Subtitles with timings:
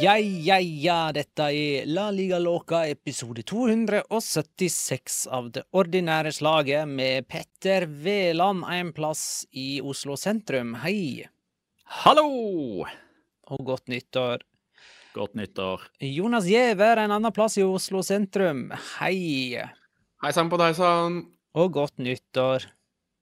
[0.00, 7.26] Ja, ja, ja, dette er La Liga Loca episode 276 av Det ordinære slaget med
[7.28, 10.72] Petter Veland en plass i Oslo sentrum.
[10.84, 11.26] Hei,
[12.04, 12.86] Hallo!
[13.50, 14.44] og godt nyttår.
[15.16, 15.88] Godt nyttår.
[16.06, 18.68] Jonas Giæver en annen plass i Oslo sentrum.
[19.00, 19.58] Hei,
[20.22, 21.24] Hei sann på deg sann.
[21.52, 22.68] og godt nyttår.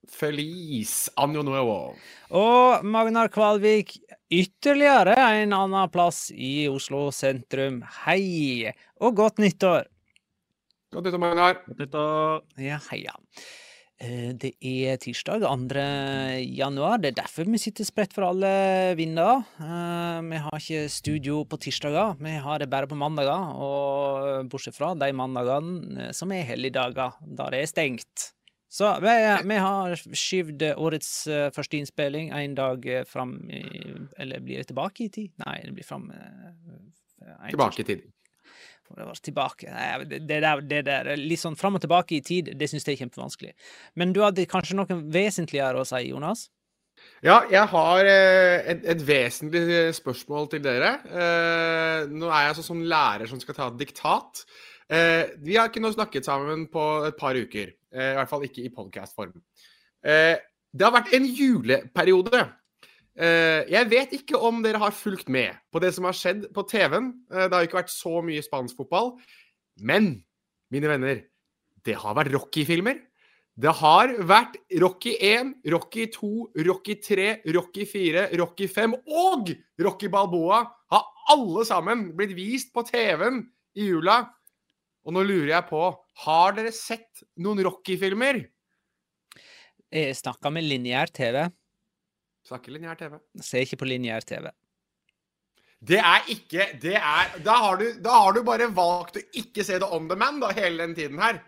[0.09, 1.95] Feliz anno nuevo.
[2.35, 3.95] Og Magnar Kvalvik,
[4.33, 7.83] ytterligere en annen plass i Oslo sentrum.
[8.07, 9.87] Hei, og godt nyttår.
[10.93, 11.59] Godt nyttår, Magnar.
[11.67, 12.45] Godt nyttår.
[12.65, 13.13] Ja, heia.
[14.01, 16.47] Eh, Det er tirsdag 2.
[16.57, 16.99] januar.
[17.03, 19.45] Det er derfor vi sitter spredt for alle vinder.
[19.61, 23.53] Eh, Vi har ikke studio på tirsdager, vi har det bare på mandager.
[23.59, 28.33] Og bortsett fra de mandagene som er helligdager, da det er stengt.
[28.69, 29.15] Så vi,
[29.49, 33.63] vi har skyvd årets eh, første innspilling en dag eh, fram i
[34.21, 35.33] Eller blir det tilbake i tid?
[35.41, 38.05] Nei, det blir fram eh, Tilbake i tid.
[38.97, 39.73] det var tilbake.
[40.05, 42.97] Det, det, der, det der litt sånn fram og tilbake i tid, det syns jeg
[42.97, 43.51] er kjempevanskelig.
[44.01, 46.47] Men du hadde kanskje noe vesentligere å si, Jonas?
[47.25, 50.95] Ja, jeg har et, et vesentlig spørsmål til dere.
[52.09, 54.47] Nå er jeg altså sånn lærer som skal ta diktat.
[54.89, 57.75] Vi har ikke nå snakket sammen på et par uker.
[57.95, 59.35] Eh, I hvert fall ikke i podcast-form.
[60.05, 60.37] Eh,
[60.75, 62.45] det har vært en juleperiode.
[63.19, 66.65] Eh, jeg vet ikke om dere har fulgt med på det som har skjedd på
[66.69, 67.13] TV-en.
[67.33, 69.15] Det har ikke vært så mye spansk fotball.
[69.81, 70.19] Men,
[70.71, 71.23] mine venner,
[71.87, 73.01] det har vært Rocky-filmer.
[73.59, 76.29] Det har vært Rocky 1, Rocky 2,
[76.69, 79.51] Rocky 3, Rocky 4, Rocky 5 og
[79.83, 80.61] Rocky Balboa
[80.93, 83.41] har alle sammen blitt vist på TV-en
[83.75, 84.21] i jula.
[85.09, 85.83] Og nå lurer jeg på,
[86.27, 88.43] har dere sett noen Rocky-filmer?
[89.89, 91.47] Jeg snakker med lineær TV.
[92.45, 93.15] Snakker lineær TV.
[93.41, 94.51] Ser ikke på lineær TV.
[95.79, 99.65] Det er ikke Det er Da har du, da har du bare valgt å ikke
[99.65, 101.39] se det on demand da, hele den tiden her.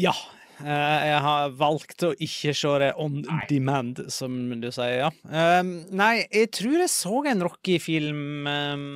[0.00, 0.14] Ja.
[0.62, 3.18] eh, jeg har valgt å ikke se det on
[3.50, 5.10] demand, som du sier, ja.
[5.28, 8.86] Um, nei, jeg tror jeg så en Rocky-film, um,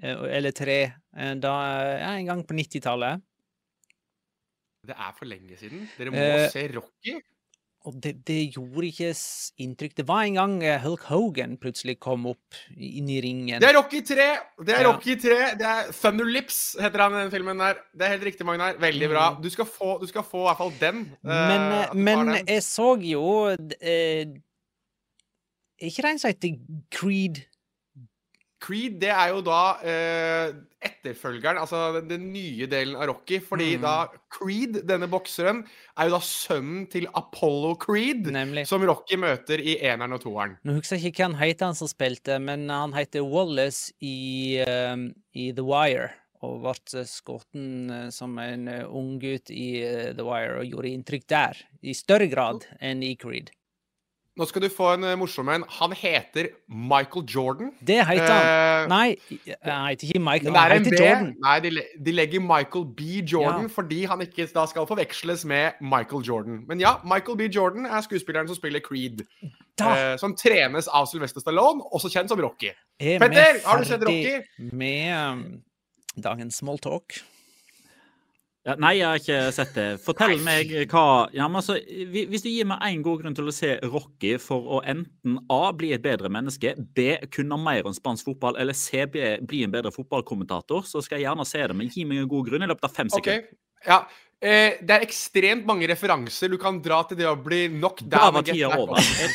[0.00, 0.80] eh, eller tre,
[1.12, 1.52] da,
[2.00, 3.20] ja, en gang på 90-tallet.
[4.86, 5.84] Det er for lenge siden.
[5.98, 7.20] Dere må uh, se Rocky.
[7.86, 9.08] Og det, det gjorde ikke
[9.64, 9.94] inntrykk.
[9.98, 13.58] Det var en gang eh, Hulk Hogan plutselig kom opp inn i ringen.
[13.62, 14.26] Det er Rocky 3!
[14.62, 14.92] Det er Ja.
[14.92, 15.38] Rocky 3.
[15.58, 17.80] Det er Thunder Lips, heter han i den filmen der.
[17.90, 18.78] Det er helt riktig, Magnar.
[18.82, 19.24] Veldig bra.
[19.42, 21.00] Du skal få, du skal få i hvert fall den.
[21.26, 22.46] eh, Men, eh, har men den.
[22.54, 24.30] jeg så jo eh,
[25.82, 26.54] Er ikke den en som heter
[26.94, 27.42] Creed
[28.62, 30.52] Creed det er jo da eh,
[30.86, 33.40] etterfølgeren, altså den, den nye delen av Rocky.
[33.42, 33.82] Fordi Mm.
[33.82, 33.94] da
[34.30, 35.64] Creed, denne bokseren,
[35.98, 38.30] er jo da sønnen til Apollo Creed.
[38.34, 38.66] Nemlig.
[38.70, 40.56] Som Rocky møter i eneren og toeren.
[40.64, 44.62] Nå husker jeg ikke hva han heter, han som spilte, men han heter Wallace i,
[44.66, 46.10] um, i The Wire.
[46.42, 47.54] Og ble skutt
[48.10, 51.60] som en eh, ung gutt i eh, The Wire, og gjorde inntrykk der.
[51.86, 53.52] I større grad enn i Creed.
[54.32, 55.64] Nå skal du få en eh, morsom en.
[55.76, 57.72] Han heter Michael Jordan.
[57.84, 58.46] Det heter han.
[58.46, 59.08] Uh, Nei,
[59.66, 61.00] han heter ikke Michael, han heter B.
[61.02, 61.26] Jordan.
[61.44, 61.72] Nei, de,
[62.06, 63.02] de legger Michael B.
[63.28, 63.72] Jordan Ja.
[63.74, 66.62] fordi han ikke da skal forveksles med Michael Jordan.
[66.68, 67.50] Men ja, Michael B.
[67.52, 69.20] Jordan er skuespilleren som spiller Creed.
[69.82, 72.72] Eh, som trenes av Sylvester Stallone, også kjent som Rocky.
[73.00, 74.40] er Petter, har du sett Rocky?
[74.72, 75.44] med um,
[76.16, 77.20] dagens smalltalk.
[78.62, 79.84] Ja, nei, jeg har ikke sett det.
[80.04, 83.54] Fortell meg hva ja, men altså, Hvis du gir meg én god grunn til å
[83.54, 85.72] se Rocky for å enten A.
[85.74, 87.16] bli et bedre menneske, B.
[87.34, 89.02] kunne mer om spansk fotball, eller C.
[89.10, 91.76] B, bli en bedre fotballkommentator, så skal jeg gjerne se det.
[91.78, 93.42] Men gi meg en god grunn i løpet av fem sekunder.
[93.48, 93.88] sekunder.
[93.88, 94.04] ja.
[94.42, 98.24] Eh, det er ekstremt mange referanser du kan dra til det å bli knocked Da
[98.34, 98.98] var tida over.
[98.98, 99.34] Jeg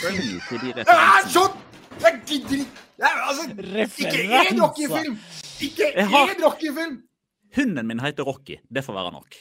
[0.92, 1.56] Ah, sånn!
[2.04, 2.84] Jeg gidder ikke!
[3.28, 3.46] Altså,
[4.04, 5.20] Ikke én Rocky-film!
[5.64, 6.98] Ikke én Rocky-film!
[7.56, 8.60] Hunden min heter Rocky.
[8.68, 9.38] Det får være nok.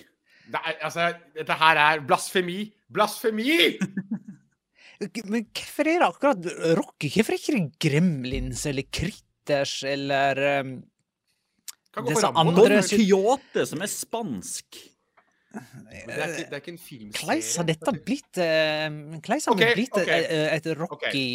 [0.47, 2.61] Det er, altså, dette her er blasfemi.
[2.93, 3.77] Blasfemi!
[5.29, 6.47] Men hvorfor er det akkurat
[6.79, 7.11] Rocky?
[7.13, 10.77] Hvorfor er det ikke Gremlins eller Critters eller um,
[11.93, 14.79] Kan disse andre Don sy- som er spansk.
[15.57, 17.27] Men Det er ikke, det er ikke en filmserie.
[17.27, 21.27] Hvordan har dette blitt uh, blitt okay, et, et Rocky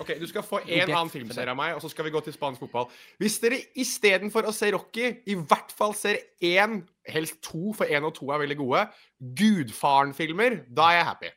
[0.00, 2.34] Ok, Du skal få én annen filmserie av meg, og så skal vi gå til
[2.36, 2.90] spansk fotball.
[3.18, 8.04] Hvis dere istedenfor å se Rocky, i hvert fall ser én, helst to, for én
[8.04, 8.82] og to er veldig gode,
[9.58, 11.30] Gudfaren-filmer, da er jeg happy.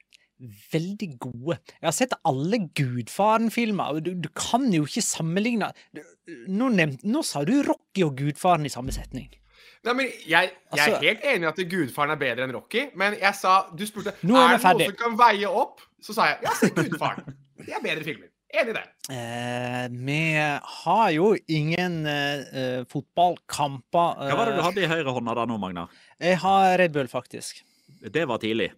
[0.74, 1.57] veldig gode.
[1.80, 6.01] Jeg har sett alle Gudfaren-filmer, og du, du kan jo ikke sammenligne du,
[6.50, 9.30] nå, nevnt, nå sa du Rocky og Gudfaren i samme setning.
[9.86, 12.88] Nei, men jeg, jeg er Altså- helt enig i at Gudfaren er bedre enn Rocky,
[12.97, 15.81] men jeg sa Du spurte Nå er er det noe som kan veie opp.
[16.01, 17.33] Så sa jeg ja, se Gudfaren.
[17.62, 18.31] Det er bedre filmer.
[18.51, 18.83] Enig i det.
[19.15, 20.19] Eh, vi
[20.83, 24.18] har jo ingen eh, eh, fotballkamper.
[24.27, 25.92] Hva var det du eh, hadde i høyrehånda da nå, Magnar?
[26.19, 27.62] Jeg har Red Bull, faktisk.
[28.12, 28.71] Det var tidlig.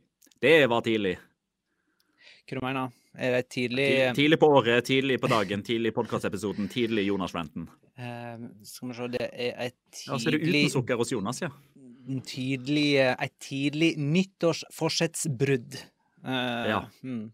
[0.44, 1.16] Det var tidlig.
[2.44, 5.96] Hva du mener Er det tidlig Tidlig, tidlig på året, tidlig på dagen, tidlig i
[5.96, 7.68] podkastepisoden, tidlig Jonas Renten.
[7.98, 8.38] eh,
[8.68, 11.50] Skal vi se, det er et Ja, så er det uten sukker hos Jonas, ja.
[12.28, 15.78] tidlig, eh, et tidlig nyttårsforsettsbrudd.
[16.26, 16.82] Eh, Ja.
[17.02, 17.32] hmm.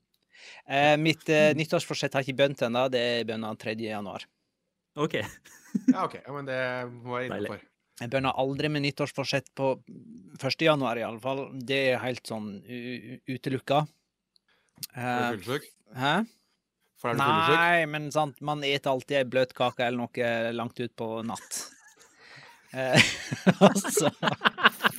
[0.66, 2.86] Eh, mitt eh, nyttårsforsett har ikke begynt ennå.
[2.94, 3.78] Det er bønna 3.
[3.90, 4.28] januar.
[5.00, 5.22] OK.
[5.86, 6.16] Ja, OK.
[6.18, 6.62] Ja, men det
[7.06, 7.60] må jeg innenfor.
[8.00, 9.68] Jeg begynner aldri med nyttårsforsett på
[10.40, 10.64] 1.
[10.66, 11.44] januar, i alle fall.
[11.54, 12.48] Det er helt sånn
[13.30, 13.84] utelukka.
[14.98, 15.62] Eh,
[15.94, 16.14] hæ?
[17.00, 17.54] For er du?
[17.54, 21.60] Nei, men sant, man eter alltid ei bløt kake eller noe langt ut på natt.
[22.70, 23.02] Eh,
[23.66, 24.12] altså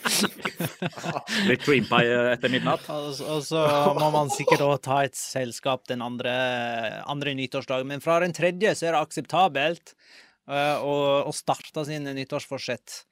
[1.50, 2.86] Litt cream pie etter midnatt.
[2.90, 3.66] Og så-
[3.98, 6.32] må man sikkert òg ta et selskap den andre,
[7.06, 7.86] andre nyttårsdagen.
[7.90, 9.94] Men fra den tredje så er det akseptabelt
[10.48, 10.96] uh, å,
[11.28, 13.04] å starte sine nyttårsforsett.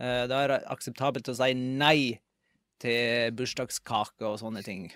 [0.00, 2.20] Uh, da er det akseptabelt å si nei
[2.82, 4.90] til bursdagskake og sånne ting.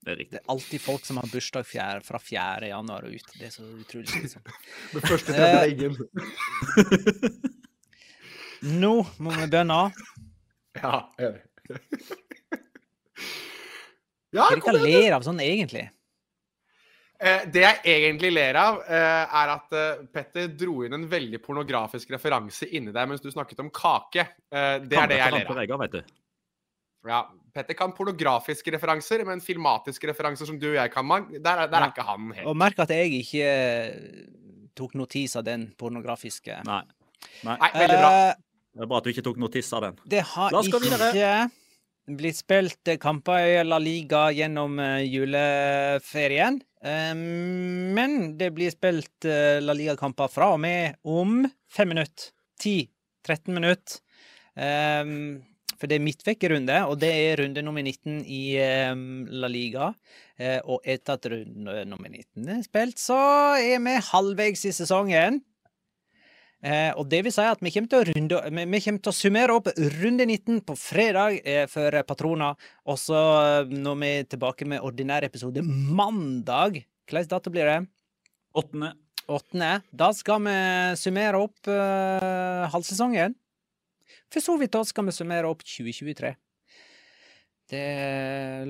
[0.00, 0.20] Det er.
[0.30, 2.70] Det er alltid folk som har bursdag fjerde, fra 4.
[2.70, 3.34] januar og ut.
[3.36, 4.40] Det er så utrolig liksom.
[4.94, 5.94] Det første Eh, tredje er ingen.
[8.80, 9.82] Nå må vi begynne.
[10.78, 11.40] Ja, enig.
[14.30, 15.88] ja, Hva er det kom ler av sånn egentlig?
[17.20, 21.40] Eh, det jeg egentlig ler av, eh, er at eh, Petter dro inn en veldig
[21.44, 24.24] pornografisk referanse inni deg mens du snakket om kake.
[24.48, 25.58] Eh, det er det jeg ler av.
[25.60, 26.14] Vegger, vet du.
[27.10, 27.20] Ja,
[27.52, 31.68] Petter kan pornografiske referanser, men filmatiske referanser som du og jeg kan, man, der, er-
[31.72, 31.86] der Ja.
[31.86, 32.46] er ikke han helt.
[32.46, 33.90] Og merk at jeg ikke eh,
[34.76, 36.62] tok notis av den pornografiske.
[36.64, 36.82] Nei.
[37.44, 37.56] Nei.
[37.60, 38.12] Nei, veldig bra.
[38.70, 39.98] Det er bra at du ikke tok notis av den.
[40.06, 41.50] Det har ikke
[42.16, 46.60] blitt spilt eh, kamper i La Liga gjennom eh, juleferien.
[46.80, 52.32] Men det blir spilt eh, La Liga-kamper fra og med om fem minutter.
[52.60, 54.00] 10-13 minutter.
[55.80, 58.40] For det er midtvekkerunde, og det er runde nummer 19 i
[59.40, 59.86] La Liga.
[60.68, 63.16] Og etter at runde nummer 19 er spilt, så
[63.56, 65.40] er vi halvveis i sesongen.
[66.60, 69.16] Eh, og det vil si at vi kommer til å, runde, vi, kommer til å
[69.16, 72.50] summere opp runde 19 på fredag eh, for Patrona.
[72.84, 77.78] Og så eh, når vi er tilbake med ordinær episode mandag Hvilken dato blir det?
[78.54, 78.92] Åttende.
[79.30, 79.70] Åttende.
[79.90, 80.52] Da skal vi
[81.00, 83.34] summere opp eh, halvsesongen.
[84.30, 86.30] For så vidt da skal vi summere opp 2023.
[87.70, 87.86] Det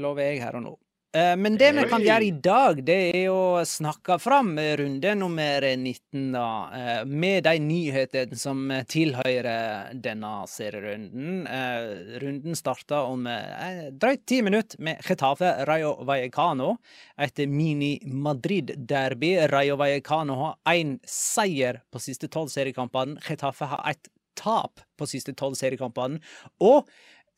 [0.00, 0.72] lover jeg her og nå.
[1.12, 5.64] Eh, Men det vi kan gjøre i dag, det er å snakke fram runde nummer
[5.74, 6.68] 19, da.
[6.70, 11.48] eh, Med de nyhetene som tilhører denne serierunden.
[11.50, 16.76] Eh, Runden starter om drøyt ti minutter med Getafe Rayo Vallecano.
[17.18, 19.48] Et mini-Madrid-derby.
[19.50, 23.18] Rayo Vallecano har én seier på siste tolv seriekampene.
[23.26, 26.20] Getafe har ett tap på siste tolv seriekampene.
[26.60, 26.86] Og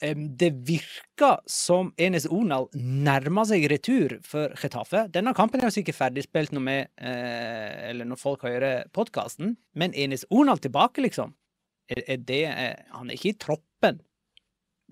[0.03, 5.05] Det virker som Enes Onal nærmer seg retur for Getafe.
[5.15, 6.75] Denne kampen er jo sikkert ferdigspilt når, vi,
[7.07, 11.37] eh, eller når folk hører podkasten, men Enes Onal tilbake, liksom?
[11.87, 14.01] Er, er det eh, Han er ikke i troppen,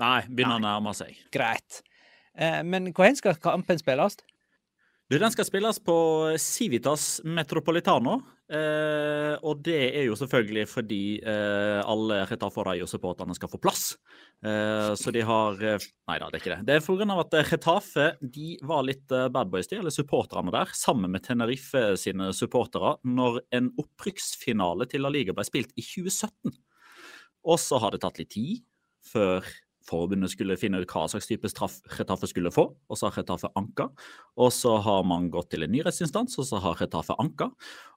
[0.00, 1.18] Nei, begynner å nærme seg.
[1.34, 1.82] greit.
[2.38, 4.16] Eh, men hvor skal kampen spilles?
[5.10, 5.96] Den skal spilles på
[6.38, 8.20] Civitas Metropolitano.
[8.50, 13.92] Eh, og det er jo selvfølgelig fordi eh, alle Retafe Rayo-supporterne skal få plass.
[14.42, 16.64] Eh, så de har Nei da, det er ikke det.
[16.66, 17.18] Det er pga.
[17.22, 22.32] at Retafe de var litt bad boys, de, eller supporterne der, sammen med Tenerife sine
[22.34, 26.58] supportere, når en opprykksfinale til La Liga ble spilt i 2017.
[27.46, 28.64] Og så har det tatt litt tid
[29.06, 29.46] før
[29.90, 33.50] forbundet skulle finne ut hva slags type straff Retafe skulle få, og så har Retafe
[33.58, 33.88] anka.
[34.40, 37.50] Og så har man gått til en ny rettsinstans, og så har Retafe anka.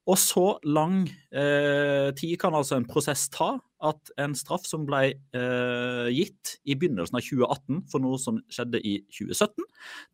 [0.10, 5.04] Og så lang eh, tid kan altså en prosess ta at en straff som ble
[5.12, 9.64] eh, gitt i begynnelsen av 2018 for noe som skjedde i 2017,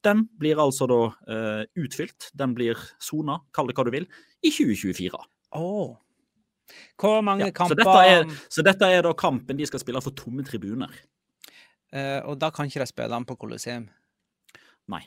[0.05, 4.07] den blir altså da eh, utfylt, den blir sona, kall det hva du vil,
[4.41, 5.21] i 2024.
[5.57, 5.97] Oh.
[6.99, 10.01] Hvor mange Ja, så, kamper dette er, så dette er da kampen de skal spille
[10.05, 10.93] for tomme tribuner.
[11.93, 13.87] Eh, Og da kan ikke de spille den på Colosseum.
[14.89, 15.03] Nei.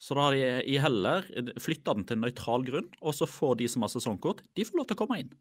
[0.00, 1.26] Så da har de i heller
[1.60, 4.80] flytta den til en nøytral grunn, og så får de som har sesongkort, de får
[4.80, 5.34] lov til å komme inn.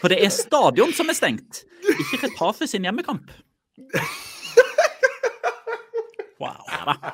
[0.00, 3.28] For det er stadion som er stengt, ikke Retafe sin hjemmekamp.
[6.40, 6.64] Wow.
[6.68, 7.12] Ja da.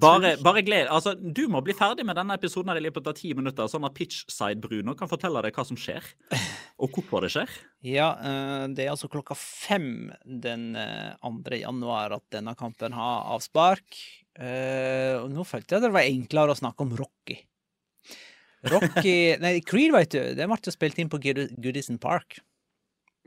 [0.00, 3.16] Bare, bare gled Altså, du må bli ferdig med denne episoden her i løpet av
[3.18, 6.06] ti minutter, sånn at Pitchside-Bruno kan fortelle deg hva som skjer,
[6.80, 7.50] og hvorfor det skjer.
[7.84, 11.58] Ja, eh, det er altså klokka fem den eh, 2.
[11.60, 13.98] januar at denne kampen har avspark.
[14.40, 17.36] Eh, Og nå følte jeg det var enklere å snakke om Rocky.
[18.70, 22.38] Rocky Nei, Creed, vet du, den ble jo spilt inn på Goodison Park.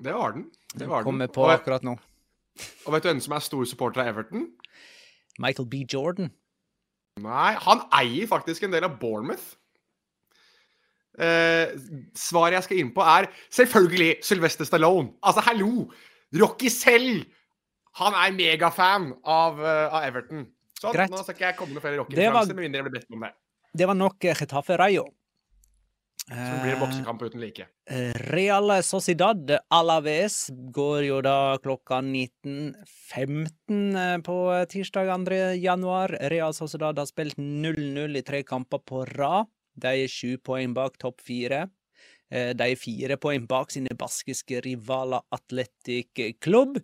[0.03, 0.47] Det var den.
[0.73, 1.11] Det var den.
[1.11, 1.93] Kommer på Og, akkurat nå.
[2.85, 4.47] og vet du hvem som er stor supporter av Everton?
[5.41, 5.83] Michael B.
[5.89, 6.31] Jordan.
[7.21, 9.53] Nei, han eier faktisk en del av Bournemouth.
[11.21, 11.75] Eh,
[12.17, 15.13] svaret jeg skal inn på, er selvfølgelig Sylvester Stallone.
[15.21, 15.87] Altså, hallo!
[16.33, 17.25] Rocky selv!
[18.01, 20.47] Han er megafan av, uh, av Everton.
[20.79, 21.11] Sånn, Greit.
[21.13, 23.35] nå skal ikke jeg komme med flere Rocky-referanser, med mindre jeg blir bedt om det.
[23.73, 25.05] Det var nok eh, Getafe Rayo.
[26.23, 27.65] Som blir en boksekamp uten like.
[27.91, 34.37] Eh, Real Sociedad Alaves går jo da klokka 19.15 eh, på
[34.71, 35.39] tirsdag 2.
[35.59, 36.15] januar.
[36.31, 39.51] Real Sociedad har spilt 0-0 i tre kamper på rad.
[39.75, 41.67] De er sju poeng bak topp fire.
[42.31, 46.79] Eh, De er fire poeng bak sine baskiske rivaler Atletic Klubb.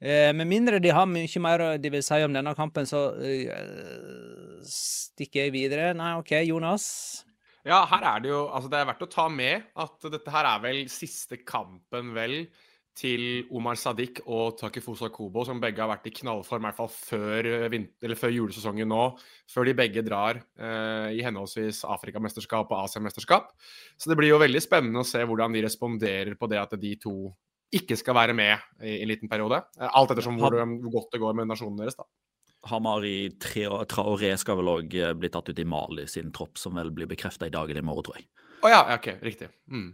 [0.00, 4.62] Eh, Med mindre de har mye mer de vil si om denne kampen, så eh,
[4.68, 5.92] stikker jeg videre.
[5.96, 7.24] Nei, OK, Jonas.
[7.64, 10.48] Ja, her er det jo Altså, det er verdt å ta med at dette her
[10.50, 12.46] er vel siste kampen, vel,
[12.98, 16.90] til Omar Sadiq og Takifusa Kobo, som begge har vært i knallform, i hvert fall
[16.92, 19.04] før, eh, eller før julesesongen nå.
[19.50, 23.54] Før de begge drar eh, i henholdsvis Afrikamesterskap og Asiamesterskap.
[23.96, 26.92] Så det blir jo veldig spennende å se hvordan de responderer på det at de
[27.00, 27.16] to
[27.72, 29.62] ikke skal være med i en liten periode.
[29.80, 32.04] Eh, Alt ettersom hvor, hvor godt det går med nasjonen deres, da.
[32.70, 36.92] Hamari Tra- Traoré skal vel òg bli tatt ut i Mali sin tropp, som vel
[36.94, 38.28] blir bekrefta i dag eller i morgen, tror jeg.
[38.62, 39.08] Å oh, ja, OK.
[39.24, 39.48] Riktig.
[39.72, 39.88] Mm.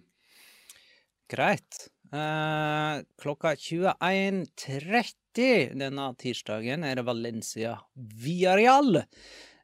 [1.33, 1.87] Greit.
[2.09, 8.97] Eh, klokka 21.30 denne tirsdagen er det Valencia Villarreal.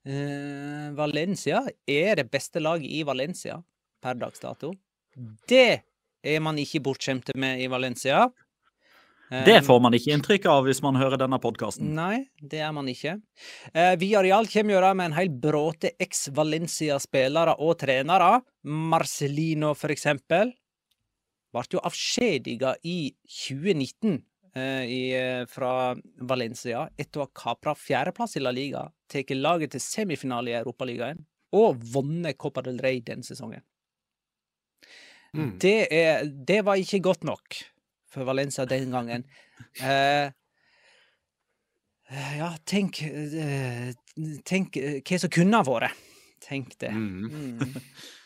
[0.05, 3.57] Eh, Valencia er det beste laget i Valencia
[4.05, 4.75] per dags dato.
[5.49, 5.81] Det
[6.25, 8.27] er man ikke bortskjemte med i Valencia.
[9.31, 11.95] Eh, Det får man ikke inntrykk av hvis man hører denne podkasten.
[11.97, 13.17] Nei, det er man ikke.
[13.73, 18.43] Eh, Villarreal kommer da med en hel bråte eks-Valencia-spillere og trenere.
[18.65, 20.53] Marcelino, for eksempel.
[21.55, 24.17] Ble jo avskjediga i 2019
[24.59, 25.95] eh, i, eh, fra
[26.27, 31.23] Valencia etter å ha kapra fjerdeplass i La Liga, tatt laget til semifinale i Europaligaen
[31.55, 33.63] og vunnet Copa del Rey den sesongen.
[35.35, 35.55] Mm.
[35.63, 37.59] Det, er, det var ikke godt nok
[38.11, 39.29] for Valencia den gangen.
[42.15, 43.95] Eh, ja, tenk eh,
[44.45, 46.03] Tenk eh, hva som kunne ha vært.
[46.45, 46.91] Tenk det.
[46.93, 47.73] Mm.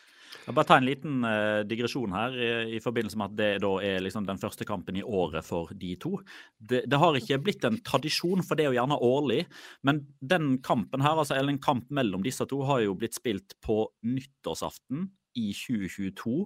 [0.49, 3.69] Jeg bare ta en liten uh, digresjon her, i, i, forbindelse med at det da
[3.85, 6.15] er liksom den første kampen i året for de to.
[6.57, 9.43] Det, det, har ikke blitt en tradisjon for det å gjerne årlig,
[9.85, 13.53] men den kampen her, altså, eller en kamp mellom disse to, har jo blitt spilt
[13.61, 15.05] på nyttårsaften
[15.37, 16.39] i 2022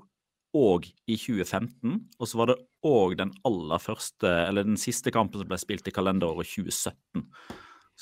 [0.60, 1.96] og i 2015.
[2.20, 5.88] Og så var det òg den aller første, eller den siste kampen som ble spilt
[5.88, 7.24] i kalenderåret 2017.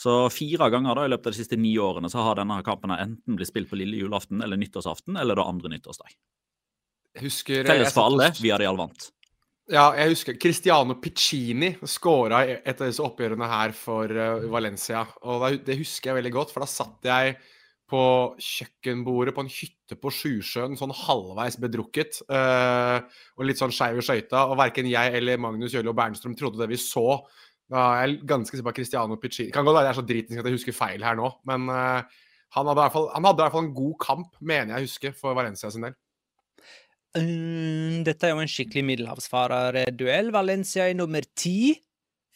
[0.01, 2.93] Så fire ganger da i løpet av de siste ni årene så har denne kampen
[2.95, 6.15] enten blitt spilt på lille julaften eller nyttårsaften eller da andre nyttårsdag.
[7.21, 9.11] Husker, Felles for alle, vi hadde vant.
[9.71, 15.05] Ja, jeg husker Cristiano Piccini skåra et av disse oppgjørene her for uh, Valencia.
[15.29, 17.37] Og det husker jeg veldig godt, for da satt jeg
[17.91, 18.01] på
[18.39, 22.23] kjøkkenbordet på en hytte på Sjusjøen, sånn halvveis bedrukket.
[22.31, 23.03] Uh,
[23.37, 24.47] og litt sånn skeiv i skøyta.
[24.49, 27.21] Og verken jeg eller Magnus Jølle og Bernstrøm trodde det vi så.
[27.71, 30.47] Er jeg ganske sikker på Cristiano Piccini Kan godt være jeg er så dritings at
[30.49, 32.01] jeg husker feil her nå, men uh,
[32.51, 35.37] han, hadde fall, han, hadde i hvert fall en god kamp, mener jeg husker, for
[35.37, 35.95] Valencia sin del.
[37.15, 40.33] Um, dette er jo en skikkelig middelhavsfarerduell.
[40.35, 41.77] Valencia er nummer ti.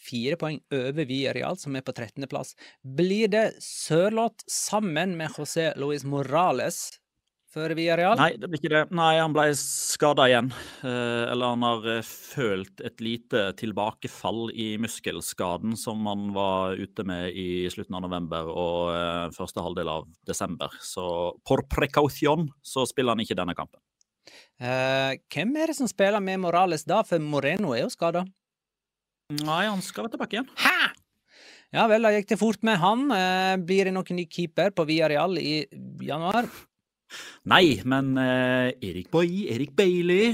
[0.06, 2.54] Fire poeng over Villarreal, som er på 13.-plass.
[2.96, 6.86] Blir det Sørloth sammen med José Luis Morales
[7.56, 8.18] for Villarreal?
[8.20, 8.82] Nei, det blir ikke det.
[8.96, 10.50] Nei, han ble skada igjen.
[10.84, 17.06] Eh, eller han har eh, følt et lite tilbakefall i muskelskaden som han var ute
[17.08, 20.76] med i slutten av november og eh, første halvdel av desember.
[20.84, 21.06] Så
[21.48, 23.80] por precaution så spiller han ikke denne kampen.
[24.60, 28.28] Eh, hvem er det som spiller med Morales da, for Moreno er jo skada?
[29.40, 30.52] Nei, han skal være tilbake igjen.
[30.60, 30.92] Hæ?
[31.76, 33.10] Ja vel, da gikk det fort med han.
[33.68, 35.58] Blir det noen ny keeper på Villarreal i
[36.08, 36.48] januar?
[37.52, 40.34] Nei, men eh, Erik Boy, Erik Bailey,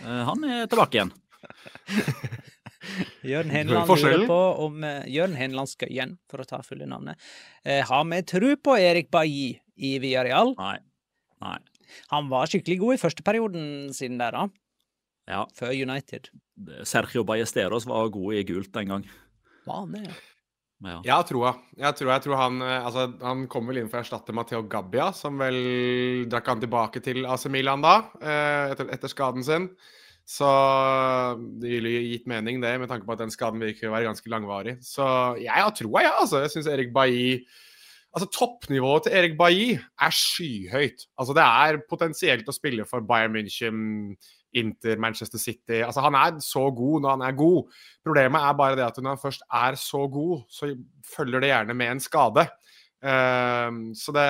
[0.00, 1.12] eh, han er tilbake igjen.
[3.30, 7.20] Jørn Henland lurer på om eh, Jørn Henland Skøyen, for å ta fulle navnet,
[7.68, 10.54] uh, har vi tro på Erik Bailly i Villarreal?
[10.60, 10.78] Nei.
[11.44, 11.58] Nei.
[12.12, 13.64] Han var skikkelig god i første perioden
[13.96, 14.46] siden der, da.
[15.30, 15.44] Ja.
[15.56, 16.30] Før United.
[16.88, 19.06] Sergio Ballesteros var god i gult den gang.
[19.68, 20.18] Var han det, ja?
[20.80, 20.98] Ja.
[21.04, 24.04] Jeg tror, jeg tror, jeg tror han, eh, altså, han kom vel inn for å
[24.04, 25.58] erstatte Matteo Gabbia, som vel
[26.30, 29.68] drakk han tilbake til AC Milan da, eh, etter, etter skaden sin.
[30.30, 30.46] Så
[31.60, 34.30] det ville gitt mening, det, med tanke på at den skaden virker å være ganske
[34.30, 34.76] langvarig.
[34.84, 35.04] Så
[35.42, 36.08] jeg har troa, jeg.
[36.08, 36.44] Ja, altså.
[36.44, 37.42] Jeg syns Erik Bailly
[38.10, 41.04] Altså, Toppnivået til Erik Bailly er skyhøyt.
[41.14, 44.16] Altså, Det er potensielt å spille for Bayern München,
[44.56, 45.80] Inter, Manchester City.
[45.84, 47.72] Altså, Han er så god når han er god.
[48.04, 50.72] Problemet er bare det at når han først er så god, så
[51.14, 52.46] følger det gjerne med en skade.
[53.00, 54.28] Uh, så det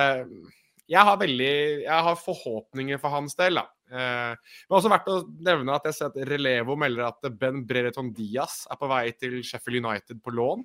[0.87, 3.65] Jeg har veldig Jeg har forhåpninger for hans del, da.
[3.91, 8.13] Det er også verdt å nevne at jeg ser at Relevo melder at Ben Brereton
[8.15, 10.63] Diaz er på vei til Sheffield United på lån.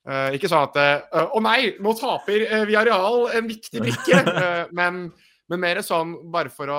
[0.00, 0.78] Uh, ikke sånn at
[1.12, 4.20] Å uh, nei, nå taper uh, Viareal en viktig brikke.
[4.78, 5.02] men,
[5.50, 6.78] men mer sånn bare for å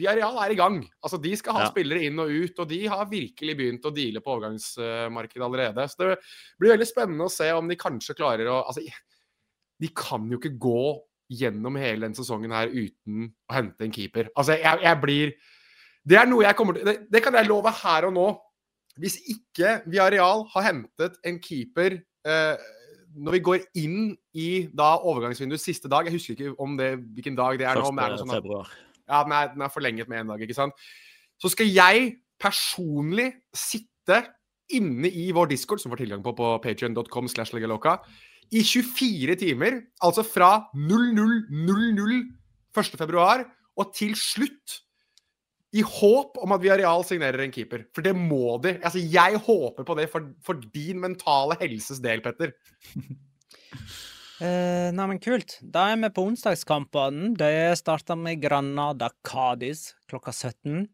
[0.00, 0.80] Viareal er i gang.
[1.04, 1.70] Altså, De skal ha ja.
[1.70, 5.86] spillere inn og ut, og de har virkelig begynt å deale på overgangsmarkedet allerede.
[5.90, 6.18] Så det
[6.60, 8.84] blir veldig spennende å se om de kanskje klarer å Altså,
[9.80, 10.82] de kan jo ikke gå
[11.30, 14.30] gjennom hele den sesongen her uten å hente en keeper.
[14.34, 15.32] Altså, jeg, jeg blir
[16.10, 18.28] Det er noe jeg kommer til det, det, kan jeg love her og nå.
[19.00, 22.68] Hvis ikke Viareal har hentet en keeper eh,
[23.10, 27.38] når vi går inn i da overgangsvinduets siste dag Jeg husker ikke om det, hvilken
[27.38, 27.90] dag det er nå.
[27.90, 28.70] Første sånn februar.
[29.10, 30.88] Ja, den er, den er forlenget med én dag, ikke sant.
[31.40, 34.22] Så skal jeg personlig sitte
[34.70, 37.98] inne i vår discord, som får tilgang på på patrion.com slash legaloka,
[38.50, 39.80] i 24 timer.
[40.02, 42.20] Altså fra 00.00
[42.70, 43.44] 1.2.
[43.76, 44.80] og til slutt.
[45.70, 47.84] I håp om at Viareal signerer en keeper.
[47.94, 48.74] For det må de.
[48.82, 52.56] Altså, jeg håper på det for, for din mentale helses del, Petter.
[54.40, 55.58] Eh, nei, men kult.
[55.60, 57.34] Da er vi på onsdagskampene.
[57.36, 60.86] Det starter med Granada Cádiz klokka 17.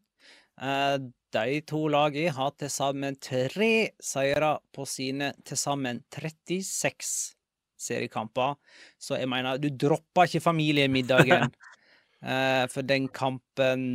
[0.59, 0.95] Eh,
[1.31, 7.37] de to lagene har til sammen tre seire på sine til sammen 36
[7.79, 8.57] seriekamper.
[8.99, 11.47] Så jeg mener, du dropper ikke familiemiddagen
[12.33, 13.85] eh, for den kampen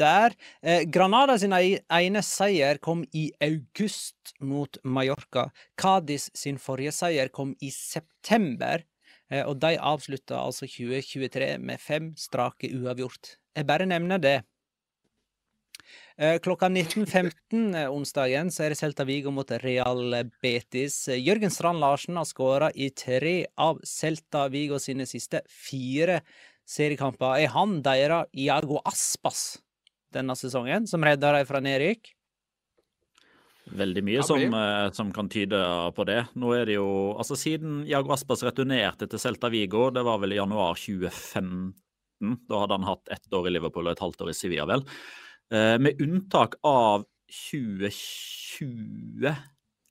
[0.00, 0.32] der.
[0.64, 5.50] Eh, Granada sin ene seier kom i august mot Mallorca.
[5.76, 8.86] Cádiz sin forrige seier kom i september.
[9.32, 13.36] Eh, og de avslutta altså 2023 med fem strake uavgjort.
[13.56, 14.38] Jeg bare nevner det.
[16.20, 21.06] Eh, klokka 19.15 eh, onsdagen så er det Celta Vigo mot Real Betis.
[21.16, 26.20] Jørgen Strand Larsen har skåra i tre av Celta Vigo sine siste fire
[26.68, 27.40] seriekamper.
[27.40, 29.62] Er han deres Iago Aspas
[30.12, 32.12] denne sesongen, som redder dem fra nedrykk?
[33.70, 35.58] Veldig mye som, eh, som, kan tyde
[35.94, 36.24] på det.
[36.34, 40.34] Nå er det jo Altså Siden Jago Aspas returnerte til Celta Vigo, det var vel
[40.34, 41.74] i januar 2015,
[42.48, 44.82] Da hadde han hatt ett år i Liverpool og et halvt år i Sevilla, vel.
[45.54, 49.30] Eh, med unntak av 2020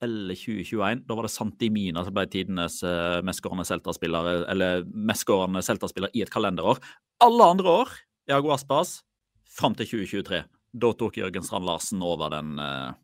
[0.02, 1.06] eller 2021.
[1.06, 2.80] Da var det Santimina som ble tidenes
[3.22, 6.80] mestskårende Celta-spiller eller mestskårende Celta-spiller i et kalenderår.
[7.22, 7.92] Alle andre år,
[8.30, 9.02] Jago Aspas,
[9.46, 10.42] fram til 2023.
[10.72, 12.96] Da tok Jørgen Strand Larsen over den uh,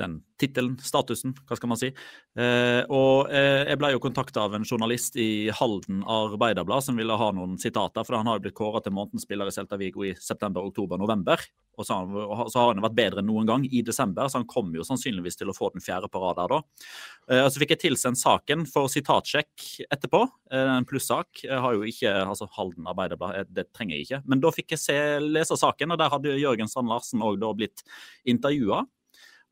[0.00, 1.90] den tittelen, statusen, hva skal man si.
[2.38, 7.18] Eh, og eh, jeg ble jo kontakta av en journalist i Halden Arbeiderblad som ville
[7.18, 10.06] ha noen sitater, for han har jo blitt kåra til månedens spiller i Celta Vigo
[10.06, 11.42] i september, oktober, november.
[11.78, 14.48] Og så, har, så har han vært bedre enn noen gang i desember, så han
[14.50, 16.60] kommer jo sannsynligvis til å få den fjerde på rad der da.
[17.30, 20.24] Eh, så fikk jeg tilsendt saken for sitatsjekk etterpå.
[20.54, 21.44] Eh, en plussak.
[21.44, 24.22] Jeg har jo ikke altså Halden Arbeiderblad, eh, det trenger jeg ikke.
[24.30, 27.86] Men da fikk jeg se, lese saken, og der hadde Jørgen Strand Larsen òg blitt
[28.28, 28.84] intervjua.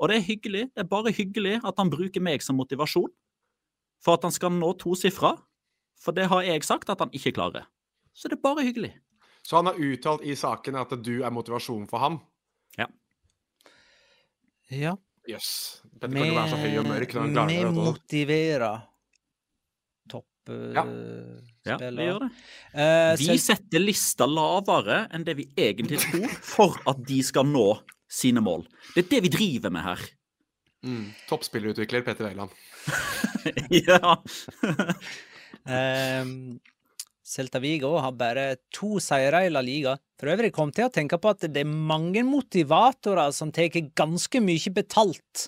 [0.00, 3.10] Og det er hyggelig, det er bare hyggelig at han bruker meg som motivasjon
[4.02, 5.36] for at han skal nå to tosifra.
[6.02, 7.68] For det har jeg sagt at han ikke klarer.
[8.12, 8.90] Så det er bare hyggelig.
[9.46, 12.18] Så han har uttalt i saken at du er motivasjon for ham?
[12.78, 12.88] Ja.
[14.70, 14.96] Ja.
[15.28, 15.50] Jøss.
[15.82, 15.92] Yes.
[16.00, 17.62] Dette kan jo være så høy og mørk når han klarer det.
[17.62, 18.80] Vi motiverer
[20.10, 20.84] topp uh, ja.
[21.68, 22.30] ja, vi gjør det.
[22.74, 27.68] Uh, vi setter lista lavere enn det vi egentlig tror, for at de skal nå
[28.12, 28.66] sine mål.
[28.94, 30.02] Det er det vi driver med her.
[30.82, 31.06] Mm.
[31.30, 32.50] Toppspillerutvikler Petter Wæland.
[33.86, 34.16] ja.
[36.22, 36.60] um,
[37.32, 39.94] Celta Vigo har bare to seire i La Liga.
[40.20, 44.42] For øvrig kom til å tenke på at det er mange motivatorer som tar ganske
[44.42, 45.46] mye betalt.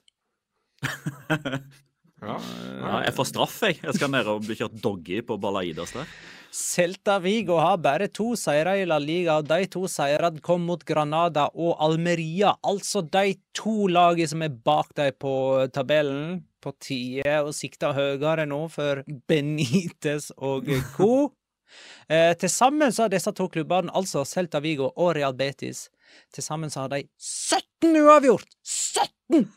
[2.25, 2.39] ja.
[2.39, 2.95] ja.
[3.05, 3.83] Jeg får straff, jeg.
[3.83, 6.17] Jeg skal ned og bli kjørt doggy på Balaidas der.
[6.55, 10.85] Celta Vigo har bare to seire i La Liga, og de to seirene kom mot
[10.87, 12.53] Granada og Almeria.
[12.63, 16.45] Altså de to lagene som er bak dem på tabellen.
[16.63, 21.35] På tide å sikte høyere nå for Benitez og co.
[22.09, 25.91] eh, til sammen så har disse to klubbene, altså Celta Vigo og Real Betis,
[26.33, 28.49] til sammen så har de 17 uavgjort!
[28.63, 29.51] 17!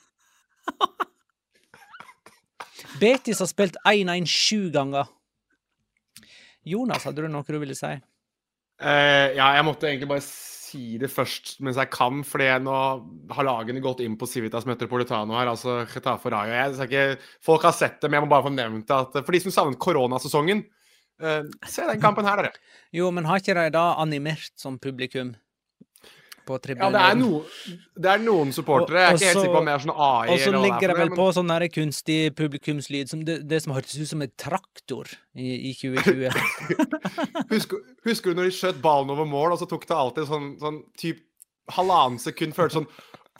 [2.99, 5.07] Betis har spilt 1-1 sju ganger.
[6.67, 7.93] Jonas, hadde du noe du ville si?
[8.77, 12.75] Uh, ja, jeg måtte egentlig bare si det først mens jeg kan, fordi jeg nå
[13.33, 16.53] har lagene gått inn på Civitas Metropolitano her, altså Getafe Rayo.
[16.53, 19.41] Jeg, ikke, folk har sett det, men jeg må bare få nevnt at for de
[19.45, 20.61] som savnet koronasesongen,
[21.23, 22.63] uh, se den kampen her, dere.
[22.93, 25.33] Jo, men har ikke de da animert som publikum?
[26.47, 26.87] På tribunen.
[26.87, 27.43] Ja, det er, no,
[27.97, 29.03] det er noen supportere.
[29.03, 30.97] Jeg er ikke helt sikker på om det er sånn AI Og så ligger det
[31.01, 35.69] vel på sånn kunstig publikumslyd, som det, det, som hørtes ut som en traktor i,
[35.69, 36.31] i 2020.
[37.53, 40.51] husker, husker, du når de skjøt ballen over mål, og så tok det alltid sånn,
[40.63, 41.23] sånn typ
[41.75, 42.91] halvannen sekund føltes sånn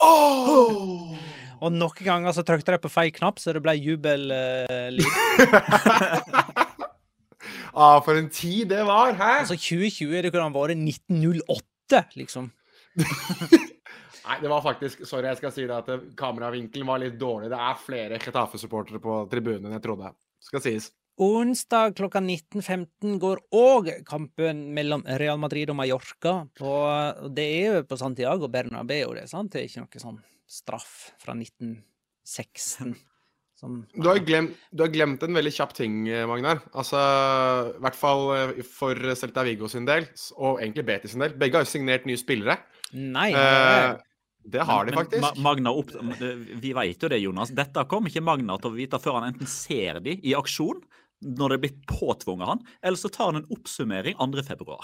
[0.04, 1.16] Oh!
[1.58, 5.02] Og noen ganger så trykte de på feil knapp, så det ble jubellyd.
[7.74, 9.16] ah, for en tid det var!
[9.18, 9.32] Hæ?
[9.42, 12.52] Altså 2020 det kunne ha vært 1908, liksom.
[14.28, 17.48] Nei, det var faktisk Sorry, jeg skal si det at kameravinkelen var litt dårlig.
[17.52, 20.12] Det er flere Chetafe-supportere på tribunen enn jeg trodde.
[20.44, 20.90] Skal sies.
[21.18, 26.34] Onsdag klokka 19.15 går òg kampen mellom Real Madrid og Mallorca.
[26.54, 26.74] På,
[27.34, 29.50] det er jo på Santiago Bernabeu, det, sant?
[29.50, 32.94] det er ikke noe sånn straff fra 1916.
[33.58, 36.60] Som, du, har glemt, du, har glemt, en veldig kjapp ting, Magnar.
[36.78, 36.98] Altså,
[37.74, 41.34] I hvert fall eh, for Celta Vigo sin del, og egentlig Betis sin del.
[41.40, 42.54] Begge har jo signert nye spillere.
[42.94, 43.32] Nei.
[43.34, 43.96] Eh,
[44.46, 45.24] det har men, de faktisk.
[45.24, 45.90] Ma Magna opp,
[46.62, 47.50] vi vet jo det, Jonas.
[47.56, 50.78] Dette kommer ikke Magna til å vite før han enten ser de i aksjon,
[51.26, 54.78] når det er blitt påtvunget han, eller så tar han en oppsummering 2.2.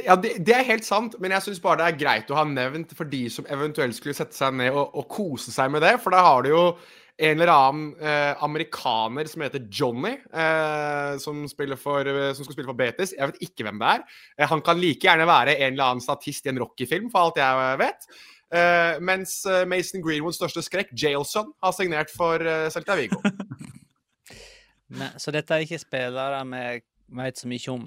[0.00, 2.46] Ja, det, det, er helt sant, men jeg syns bare det er greit å ha
[2.48, 5.98] nevnt for de som eventuelt skulle sette seg ned og, og kose seg med det.
[6.00, 6.64] For da har du jo
[7.22, 11.44] en eller annen eh, amerikaner som heter Johnny, eh, som,
[11.78, 13.14] for, eh, som, skal spille for Betis.
[13.14, 14.04] Jeg vet ikke hvem det er.
[14.38, 17.42] Eh, han kan like gjerne være en eller annen statist i en Rocky-film, for alt
[17.42, 18.08] jeg eh, vet.
[18.52, 23.16] Uh, mens Mason Greenwoods største skrekk, Jailson, har signert for Celta Vigo.
[24.92, 26.82] Men, så dette er ikke spillere vi
[27.16, 27.86] vet så mye om?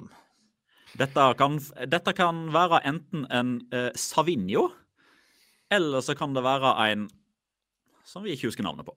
[0.96, 1.60] Dette kan,
[1.92, 4.70] dette kan være enten en eh, Savinho,
[5.70, 7.10] eller så kan det være en
[8.06, 8.96] som vi ikke husker navnet på.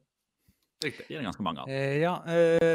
[0.84, 1.08] Riktig.
[1.08, 1.70] Det er ganske mange av.
[1.98, 2.12] ja,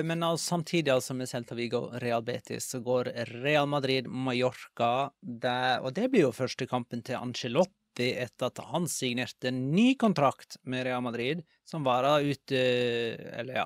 [0.04, 5.96] men samtidig altså med Celta Vigo Real Betis så går Real Madrid Mallorca, der, og
[5.96, 10.84] det blir jo første kampen til Angelotti etter at han signerte en ny kontrakt med
[10.90, 13.66] Real Madrid, som varer ut Eller ja,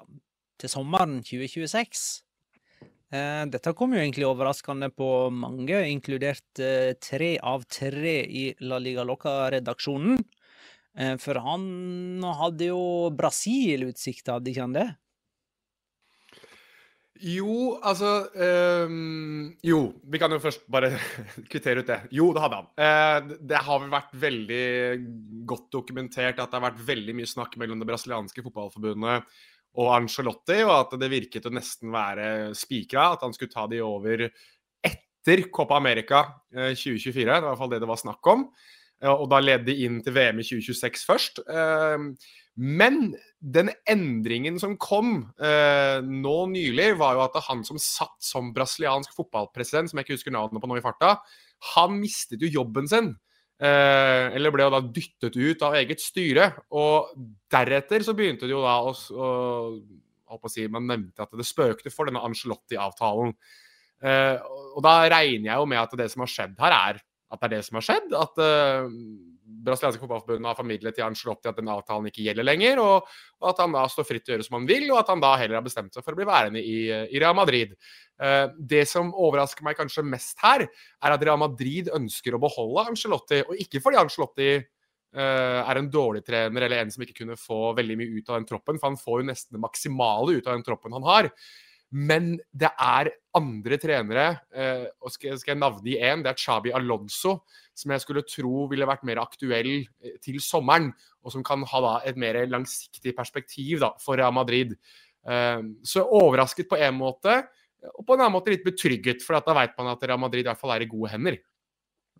[0.61, 2.05] til sommeren 2026.
[3.07, 8.81] Eh, dette kom jo egentlig overraskende på mange, inkludert eh, tre av tre i La
[8.83, 10.19] Liga Loca-redaksjonen.
[10.97, 12.81] Eh, for han hadde jo
[13.13, 14.87] Brasil-utsikt, hadde ikke han det?
[17.17, 18.27] Jo, altså
[18.85, 20.91] um, Jo, vi kan jo først bare
[21.51, 21.99] kvittere ut det.
[22.13, 22.67] Jo, det hadde han.
[22.77, 24.65] Uh, det har vel vært veldig
[25.49, 29.39] godt dokumentert at det har vært veldig mye snakk mellom det brasilianske fotballforbundet
[29.77, 33.81] og Angelotti, og at det virket å nesten være spikra at han skulle ta de
[33.85, 34.27] over
[34.85, 37.25] etter Copa America uh, 2024.
[37.25, 38.49] Det var i hvert fall det det var snakk om.
[39.05, 41.41] Og da led de inn til VM i 2026 først.
[41.45, 42.05] Eh,
[42.57, 48.49] men den endringen som kom eh, nå nylig, var jo at han som satt som
[48.55, 51.19] brasiliansk fotballpresident, som jeg ikke husker navnet på nå i farta,
[51.75, 53.13] han mistet jo jobben sin.
[53.57, 56.49] Eh, eller ble jo da dyttet ut av eget styre.
[56.77, 57.13] Og
[57.53, 59.29] deretter så begynte det jo da å, å,
[60.33, 63.37] å si, Man nevnte at det spøkte for denne Angelotti-avtalen.
[64.01, 64.35] Eh,
[64.73, 67.47] og da regner jeg jo med at det som har skjedd her, er at det
[67.47, 68.13] er det som har skjedd.
[68.15, 68.87] At uh,
[69.67, 73.09] brasilianske fotballforbundet har formidlet til Ancelotti at den avtalen ikke gjelder lenger, og,
[73.39, 75.23] og, at han da står fritt til å gjøre som han vil, og at han
[75.23, 77.75] da heller har bestemt seg for å bli værende i, i Real Madrid.
[78.21, 82.87] Uh, det som overrasker meg kanskje mest her, er at Real Madrid ønsker å beholde
[82.91, 87.39] Angelotti, og ikke fordi Angelotti uh, er en dårlig trener eller en som ikke kunne
[87.39, 90.45] få veldig mye ut av den troppen, for han får jo nesten det maksimale ut
[90.47, 91.31] av den troppen han har.
[91.95, 95.55] Men det er andre trenere, eh, og skal, jeg
[95.87, 97.37] i én, det er Chabi Alonso,
[97.77, 100.89] som jeg skulle tro ville vært mer aktuell eh, til sommeren,
[101.23, 104.75] og som kan ha et mer langsiktig perspektiv da, for Real Madrid.
[105.27, 107.39] Eh, så overrasket på en måte,
[107.93, 110.49] og på en annen måte litt betrygget, for da vet man at Real Madrid i
[110.49, 111.39] hvert fall er i gode hender.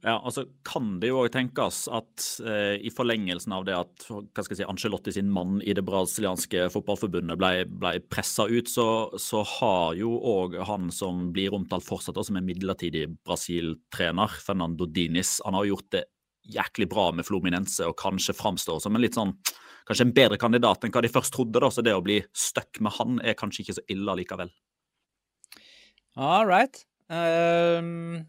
[0.04, 4.44] Ja, altså kan det jo òg tenkes at eh, i forlengelsen av det at hva
[4.44, 8.88] skal jeg si, Angelotti sin mann i det brasilianske fotballforbundet ble, ble pressa ut, så,
[9.22, 15.38] så, har jo òg han som blir omtalt fortsatt som en midlertidig Brasil-trener, Fernando Dinis,
[15.46, 16.06] han har gjort det
[16.48, 19.34] jæklig bra med Fluminense og kanskje framstår som en litt sånn
[19.88, 21.60] kanskje en bedre kandidat enn hva de først trodde.
[21.64, 24.52] da, Så det å bli stuck med han er kanskje ikke så ille likevel.
[26.16, 26.86] All right.
[27.10, 28.28] Um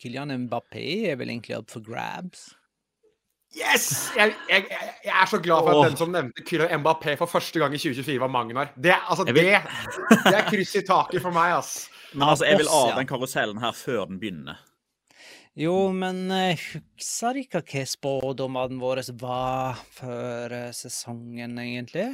[0.00, 2.50] Kylian Mbappé er vel egentlig up for grabs?
[3.56, 4.10] Yes!
[4.16, 4.66] Jeg, jeg,
[5.04, 5.86] jeg, er så glad for at oh.
[5.86, 8.72] den som nevnte Kylian Mbappé for første gang i 2024, var Magnar.
[8.76, 9.34] Det, altså, vil...
[9.34, 9.60] det,
[10.26, 11.86] det er kryss i taket for meg, ass.
[12.12, 14.60] Men altså, jeg vil av den karusellen her før den begynner.
[15.56, 22.10] Jo, men jeg husker ikke hva spådommene våre var før eh, sesongen, egentlig.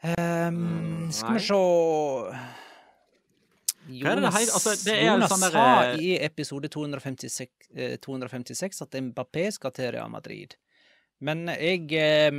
[0.00, 1.58] Um, skal vi se
[3.88, 7.70] Jonas, det, altså, det Jonas sånn der, sa eh, i episode 256,
[8.04, 10.54] 256, eh, at Mbappé skal til Real Madrid.
[11.24, 12.30] Men jeg eh,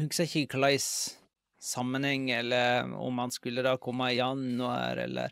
[0.00, 1.20] husker ikke hvilken
[1.64, 5.30] sammenheng, eller om han skulle da komme i januar, eller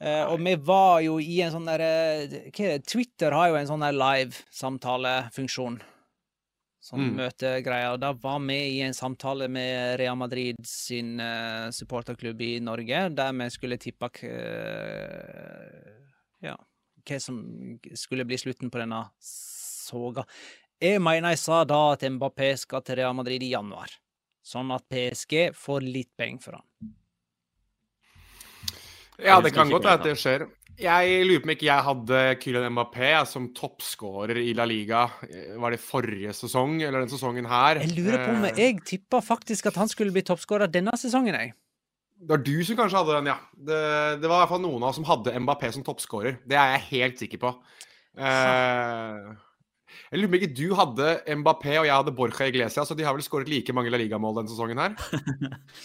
[0.00, 5.80] eh, Og vi var jo i en sånn derre Twitter har jo en sånn live-samtalefunksjon
[6.84, 7.14] sånn mm.
[7.20, 7.96] møtegreier.
[8.00, 13.32] Da var vi i en samtale med Real Madrid sin uh, supporterklubb i Norge, der
[13.38, 15.94] vi skulle tippe uh,
[16.44, 16.56] ja,
[17.04, 17.40] hva som
[17.96, 20.26] skulle bli slutten på denne soga.
[20.82, 23.88] Jeg mener jeg sa da at Mbappé skal til Real Madrid i januar,
[24.44, 26.92] sånn at PSG får litt penger for han.
[29.22, 30.48] Ja, det kan godt være at det skjer.
[30.74, 35.04] Jeg lurer på om ikke jeg hadde Kylian Mbappé som toppskårer i La Liga.
[35.60, 37.78] Var det forrige sesong eller den sesongen her?
[37.84, 38.58] Jeg lurer på om eh.
[38.58, 41.54] jeg tippa faktisk at han skulle bli toppskårer denne sesongen, jeg.
[42.14, 43.38] Det var du som kanskje hadde den, ja.
[43.54, 43.80] Det,
[44.22, 46.40] det var i hvert fall noen av oss som hadde Mbappé som toppskårer.
[46.42, 47.54] Det er jeg helt sikker på.
[48.18, 49.34] Uh,
[50.10, 53.14] jeg lurer på ikke du hadde Mbappé og jeg hadde Borja Iglesias, så de har
[53.14, 54.98] vel skåret like mange La Liga-mål denne sesongen her?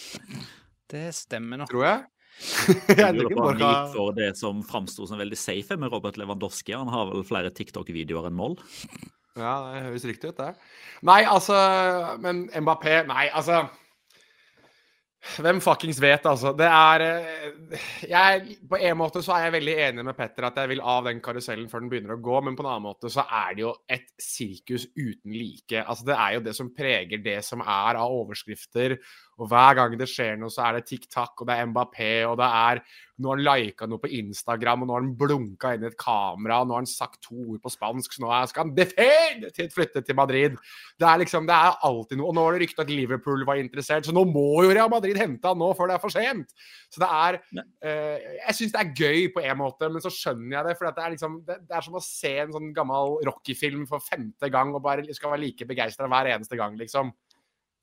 [0.93, 1.69] det stemmer nok.
[1.69, 2.07] Tror jeg.
[3.01, 6.19] jeg lurer på om han gikk for det som framsto som veldig safe med Robert
[6.19, 6.75] Lewandowski.
[6.77, 8.57] Han har vel flere TikTok-videoer enn mål?
[9.39, 10.53] Ja, det høres riktig ut, det.
[11.07, 11.55] Nei, altså
[12.19, 13.63] Men Mbappé Nei, altså
[15.19, 16.53] hvem fuckings vet, altså.
[16.55, 20.59] Det er eh, jeg, På en måte så er jeg veldig enig med Petter at
[20.61, 23.11] jeg vil av den karusellen før den begynner å gå, men på en annen måte
[23.11, 25.83] så er det jo et sirkus uten like.
[25.83, 28.95] Altså, det er jo det som preger det som er av overskrifter
[29.39, 32.13] og hver gang det skjer noe, så er det tikk takk, og det er Mbappé,
[32.27, 32.83] og det er
[33.19, 35.97] Nå har han lika noe på Instagram, og nå har han blunka inn i et
[35.99, 39.75] kamera, og nå har han sagt to ord på spansk, så nå skal han definitivt
[39.75, 40.55] flytte til Madrid.
[40.99, 42.29] Det er liksom, det er alltid noe.
[42.31, 45.19] Og nå var det rykte at Liverpool var interessert, så nå må jo Real Madrid
[45.19, 46.55] hente han nå før det er for sent.
[46.89, 47.39] Så det er
[47.83, 50.77] eh, Jeg syns det er gøy på en måte, men så skjønner jeg det.
[50.79, 54.03] For det er liksom det, det, er som å se en sånn gammel Rocky-film for
[54.03, 57.11] femte gang og bare skal være like begeistra hver eneste gang, liksom.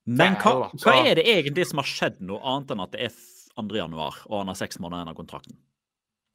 [0.06, 3.14] Men hva, hva, er det egentlig som har skjedd noe annet enn at det er
[3.56, 3.68] 2.
[3.76, 5.56] januar, og han har seks måneder igjen av kontrakten?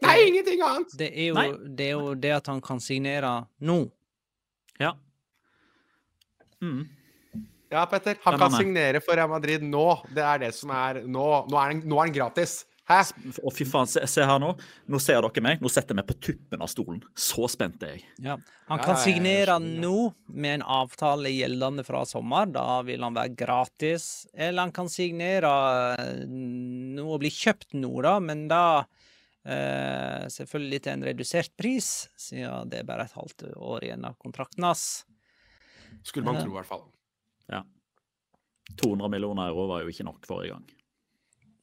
[0.02, 0.96] Nei, ingenting annet!
[0.98, 3.84] Det er, jo, det er, jo, det at han kan signere nå.
[4.82, 4.96] Ja.
[6.62, 6.88] Mm.
[7.72, 8.18] Ja, Petter.
[8.26, 9.86] Han kan signere for Real Madrid nå.
[10.12, 12.62] Det er det som er Nå, nå er han, nå er han gratis.
[12.90, 12.98] Hæ?
[13.46, 14.50] Å, fy faen, se, se her nå.
[14.92, 15.62] Nå ser dere meg.
[15.64, 17.00] Nå setter jeg meg på tuppen av stolen.
[17.16, 18.06] Så spent er jeg.
[18.26, 18.36] Ja.
[18.72, 22.50] Han kan signere nå med en avtale gjeldende fra sommer.
[22.52, 24.26] Da vil han være gratis.
[24.34, 25.52] Eller han kan signere
[26.02, 28.64] eh, nå og bli kjøpt nå, da, men da
[29.46, 34.18] eh, selvfølgelig til en redusert pris, siden det er bare et halvt år igjen av
[34.22, 34.88] kontrakten hans.
[36.04, 36.44] Skulle man Ja.
[36.48, 36.86] tro, i hvert fall.
[37.52, 37.64] Ja.
[38.82, 40.68] 200 millioner euro var jo ikke nok forrige gang.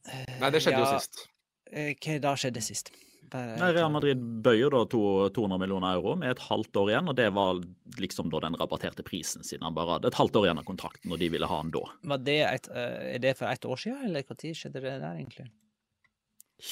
[0.07, 0.85] Nei, det skjedde Ja.
[0.93, 1.27] jo sist.
[1.71, 2.91] Eh, Hva da skjedde sist?
[3.29, 7.09] Bare- Nei, Real Madrid bøyer da to, 200 millioner euro med et halvt år igjen,
[7.09, 7.59] og det var
[7.99, 11.11] liksom da den rabatterte prisen siden Han bare hadde et halvt år igjen av kontrakten,
[11.11, 11.83] og de ville ha han da.
[12.03, 15.13] Var det et, eh, er det for ett år siden, eller når skjedde det der,
[15.13, 15.51] egentlig?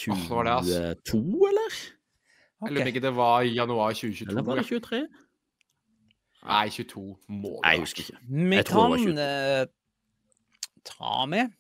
[0.10, 0.96] Åh, det det, altså.
[1.06, 1.72] 22, eller?
[2.60, 4.30] Jeg lurer om ikke det var i januar 2022.
[4.32, 5.08] Eller var det 23?
[6.48, 8.18] Nei, 22 må det Nei, jeg husker ikke.
[8.50, 9.66] Vi kan eh,
[10.84, 11.54] ta med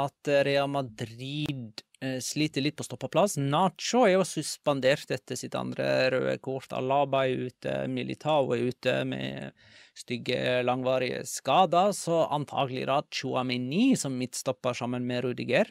[0.00, 3.36] at eh, Real Madrid eh, sliter litt på stoppeplass.
[3.40, 6.72] Nacho er jo suspendert etter sitt andre røde kort.
[6.76, 11.94] Alaba er ute, Militao er ute med stygge, langvarige skader.
[11.96, 15.70] Så antagelig da Chouameni som midtstopper sammen med Rudiger.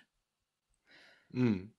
[1.34, 1.70] Mm.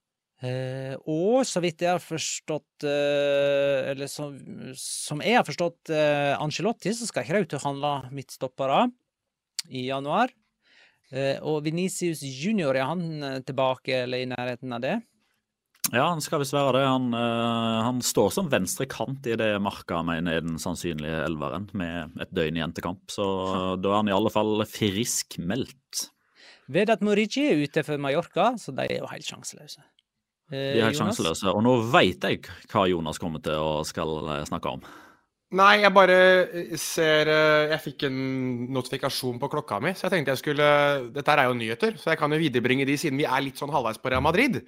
[0.41, 4.33] Eh, og så vidt jeg har forstått eh, Eller som,
[4.73, 8.79] som jeg har forstått eh, Angelotti, så skal ikke de ut og handle midtstoppere
[9.69, 10.33] i januar.
[11.11, 14.99] Eh, og Venicius junior, er han eh, tilbake eller i nærheten av det?
[15.89, 16.83] Ja, han skal visst være det.
[16.85, 21.65] Han, uh, han står som venstre kant i det Marka mener er den sannsynlige elveren,
[21.75, 23.01] med et døgn igjen til kamp.
[23.11, 23.25] Så
[23.81, 26.03] da er han i alle fall friskmeldt.
[26.71, 29.81] Vedat Morici er ute for Mallorca, så de er jo helt sjanseløse.
[30.53, 31.17] Uh, De er helt Jonas?
[31.17, 31.49] sjanseløse.
[31.49, 34.85] Og nå veit jeg hva Jonas kommer til å skal snakke om.
[35.59, 36.15] Nei, jeg bare
[36.47, 38.17] eh, ser eh, Jeg fikk en
[38.71, 40.67] notifikasjon på klokka mi, så jeg tenkte jeg skulle
[41.11, 43.59] Dette her er jo nyheter, så jeg kan jo viderebringe de siden vi er litt
[43.59, 44.61] sånn halvveis på Real Madrid.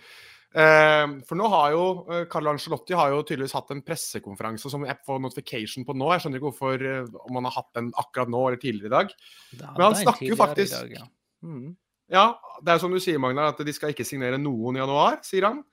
[0.53, 1.85] Eh, for nå har jo
[2.29, 6.11] Carlo Ancelotti har jo tydeligvis hatt en pressekonferanse som jeg får notification på nå.
[6.11, 6.85] Jeg skjønner ikke hvorfor
[7.23, 9.15] om han har hatt den akkurat nå eller tidligere i dag.
[9.55, 11.07] Da, Men han snakker jo faktisk- dag, ja.
[11.47, 11.71] Mm.
[12.11, 12.25] Ja,
[12.61, 15.47] det er som du sier, Magnar, at de skal ikke signere noen i januar, sier
[15.47, 15.63] han.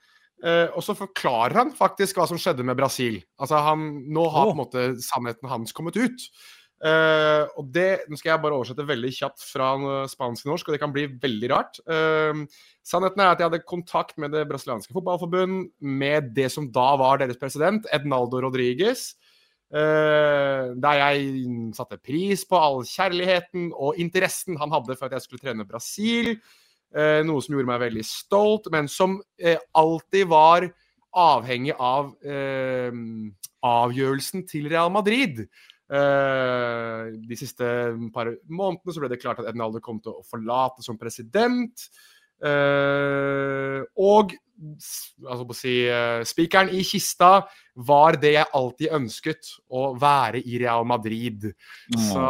[0.41, 3.21] Eh, og så forklarer han faktisk hva som skjedde med Brasil.
[3.41, 6.27] Altså han, Nå har på en måte sannheten hans kommet ut.
[6.81, 10.69] Uh, og det Nå skal jeg bare oversette veldig kjapt fra eh, spansk til norsk,
[10.69, 11.77] og det kan bli veldig rart.
[11.85, 12.47] Uh,
[12.89, 17.21] sannheten er at jeg hadde kontakt med det brasilianske fotballforbund, med det som da var
[17.21, 19.11] deres president, Ednaldo Rodriguez.
[19.71, 21.27] Eh, der jeg
[21.77, 26.33] satte pris på all kjærligheten og interessen han hadde for at jeg skulle trene Brasil.
[26.91, 30.67] Eh, noe som gjorde meg veldig stolt, men som eh, alltid var
[31.11, 32.91] avhengig av eh,
[33.67, 35.45] avgjørelsen til Real Madrid.
[35.91, 37.67] Eh, de siste
[38.15, 41.87] par månedene så ble det klart at Ednaldo kom til å forlate som president.
[42.41, 47.47] Eh, og altså på å si, eh, spikeren i kista
[47.87, 51.51] var det jeg alltid ønsket, å være i Real Madrid.
[52.11, 52.27] Så,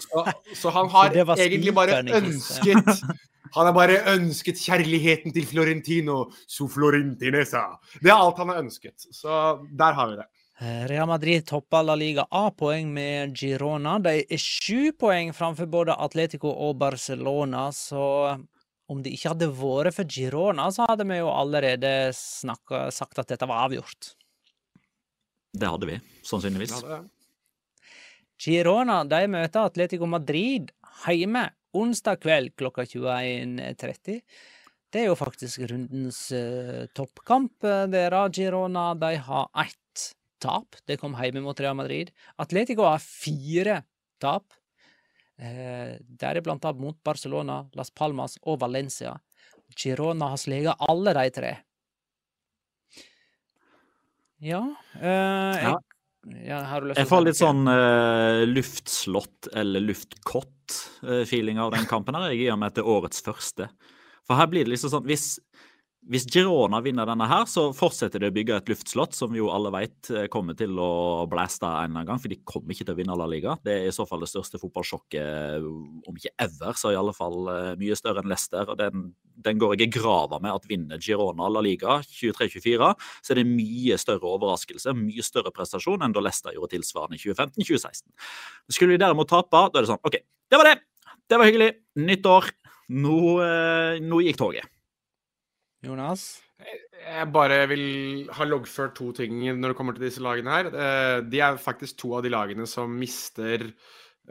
[0.00, 0.24] så,
[0.62, 2.80] så han har egentlig bare spikeren kista, ja.
[2.80, 7.66] ønsket Han har bare ønsket kjærligheten til Florentino su Florentinesa.
[8.00, 9.06] Det er alt han har ønsket.
[9.14, 10.26] Så der har vi det.
[10.60, 13.96] Eh, Real Madrid topper La Liga A-poeng med Girona.
[14.02, 18.04] De er sju poeng framfor både Atletico og Barcelona, så
[18.90, 23.32] om det ikke hadde vært for Girona, så hadde vi jo allerede snakket, sagt at
[23.32, 24.14] dette var avgjort.
[25.54, 26.78] Det hadde vi, sannsynligvis.
[26.82, 27.02] Ja,
[28.44, 30.72] Girona de møter Atletico Madrid
[31.06, 34.20] hjemme onsdag kveld klokka 21.30.
[34.94, 37.52] Det er jo faktisk rundens uh, toppkamp.
[37.62, 40.04] der Dere, Girona, de har ett
[40.38, 40.78] tap.
[40.86, 42.12] Det kom hjemme mot Real Madrid.
[42.38, 43.82] Atletico har fire
[44.22, 44.54] tap.
[45.42, 49.16] uh, Deriblant tap mot Barcelona, Las Palmas og Valencia.
[49.76, 51.54] Girona har sleget alle de tre.
[54.44, 54.60] Ja,
[55.00, 55.76] eh, jeg,
[56.44, 56.58] ja.
[56.68, 59.84] Har du lyst til å får litt sånn eh, luftslott eller
[60.64, 62.14] luftkott-feeling av den kampen.
[62.14, 62.30] her.
[62.32, 63.68] Jeg gir meg til årets første.
[64.26, 65.38] For her blir det liksom sånn Hvis,
[66.08, 69.50] hvis Girona vinner denne her, så fortsetter de å bygge et luftslott, som vi jo
[69.52, 72.84] alle vet eh, kommer til å blæste en eller annen gang, for de kommer ikke
[72.84, 73.56] til å vinne La Liga.
[73.64, 77.48] Det er i så fall det største fotballsjokket, om ikke ever, så i alle fall
[77.52, 78.68] eh, mye større enn Leicester.
[78.68, 79.14] og den,
[79.48, 82.92] den går jeg i grava med at vinner Girona La Liga 23-24,
[83.24, 87.24] så er det mye større overraskelse, mye større prestasjon enn da Leicester gjorde tilsvarende i
[87.24, 88.04] 2015-2016.
[88.68, 90.20] Skulle vi derimot tape, da er det sånn OK,
[90.50, 90.78] det var det!
[91.30, 91.70] Det var hyggelig.
[92.04, 92.50] Nytt år.
[92.94, 94.68] Nå, eh, nå gikk toget.
[95.84, 96.42] Jonas?
[97.04, 100.68] Jeg bare vil ha loggført to ting når det kommer til disse lagene her.
[100.72, 103.66] Eh, De er faktisk to av de lagene som mister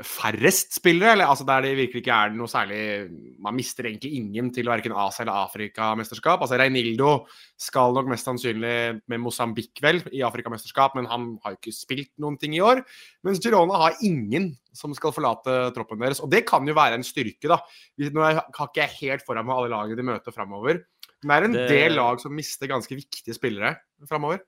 [0.02, 3.12] færrest spillere, eller altså der det virkelig ikke er noe særlig
[3.46, 6.42] Man mister egentlig ingen til verken Asia- eller Afrikamesterskap.
[6.42, 7.28] Altså Reinildo
[7.60, 12.12] skal nok mest sannsynlig med Mosambik, vel, i Afrikamesterskap, men han har jo ikke spilt
[12.18, 12.82] noen ting i år.
[13.24, 16.24] Mens Girona har ingen som skal forlate troppen deres.
[16.24, 17.60] Og det kan jo være en styrke, da.
[18.02, 20.82] Nå har ikke jeg helt foran meg alle lagene de møter framover.
[21.24, 23.78] Men det er en Det- del lag som mister ganske viktige spillere
[24.10, 24.42] framover.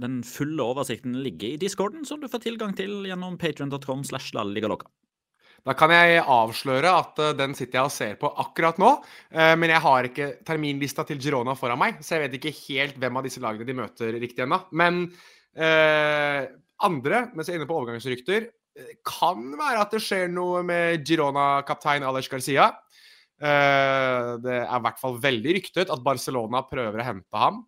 [0.00, 4.88] Den fulle oversikten ligger i discorden, som du får tilgang til gjennom patrion.com slash lalligaloka.
[5.64, 8.90] Da kan jeg avsløre at eh, den sitter jeg og ser på akkurat nå.
[9.32, 12.98] eh, men jeg har ikke terminlista til Girona foran meg, så jeg vet ikke helt
[13.00, 14.60] hvem av disse lagene de møter riktig ennå.
[14.76, 15.06] Men
[15.56, 16.42] eh,
[16.84, 21.06] andre, mens jeg er inne på overgangsrykter, eh, kan være at det skjer noe med
[21.08, 22.68] Girona-kaptein Alej Garcia.
[23.40, 27.64] Eh, det er i hvert fall veldig ryktet at Barcelona prøver å hente ham.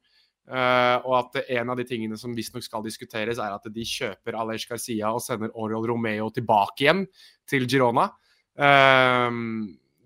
[0.46, 4.38] Eh, og at en av de tingene som visstnok skal diskuteres, er at de kjøper
[4.38, 7.02] Alej Garcia og sender Oriol Romeo tilbake igjen
[7.48, 8.10] til Girona.
[8.56, 9.28] Uh,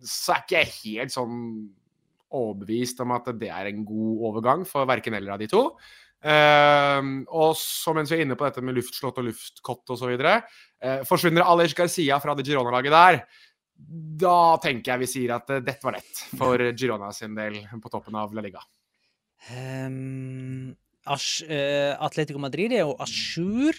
[0.03, 1.35] så er ikke jeg helt sånn
[2.35, 5.69] overbevist om at det er en god overgang for verken eller av de to.
[6.21, 11.05] Uh, og så mens vi er inne på dette med luftslott og luftkott osv., uh,
[11.09, 13.23] forsvinner Alej Garcia fra det Girona-laget der,
[14.21, 17.93] da tenker jeg vi sier at eh, dette var lett for Girona sin del på
[17.93, 18.63] toppen av La Liga.
[19.49, 20.77] Um,
[21.09, 23.73] Atletico Madrid er jo à jour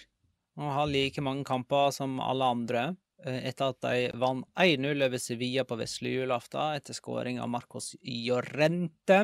[0.59, 2.95] og har like mange kamper som alle andre.
[3.25, 7.93] eh, etter at de vant 1-0 over Sevilla på vesle julaften etter skåring av Marcos
[8.01, 9.19] Llorente.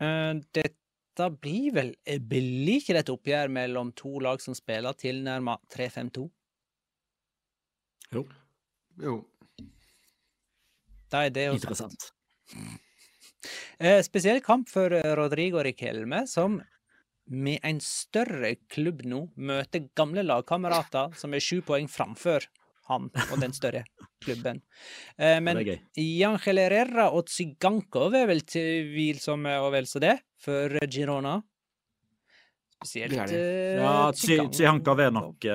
[0.00, 1.92] Eh, dette blir vel
[2.26, 6.24] Blir ikke det et oppgjør mellom to lag som spiller tilnærma 3-5-2?
[8.14, 8.24] Jo.
[9.02, 9.14] Jo.
[11.10, 12.10] Det er det Interessant.
[13.78, 16.60] Eh, spesiell kamp for eh, Rodrigo Riquelme, som
[17.24, 22.44] med en større klubb nå møter gamle lagkamerater som er sju poeng framfor
[22.90, 23.86] han og den større
[24.20, 24.60] klubben.
[25.16, 25.62] Eh, men
[25.96, 31.38] Jan er Herrera og Tsigankov er vel tvilsomme og vel så det for Girona.
[32.76, 33.42] Spesielt Det det.
[33.80, 35.00] Ja, Tsigankov.
[35.00, 35.48] Er nok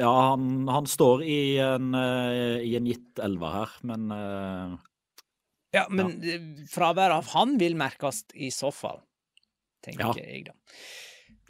[0.00, 4.08] Ja, han, han står i en, i en gitt elver her, men
[5.72, 6.38] Ja, men ja.
[6.70, 9.00] fraværet av han vil merkes i så fall,
[9.84, 10.14] tenker Ja.
[10.18, 10.56] jeg da.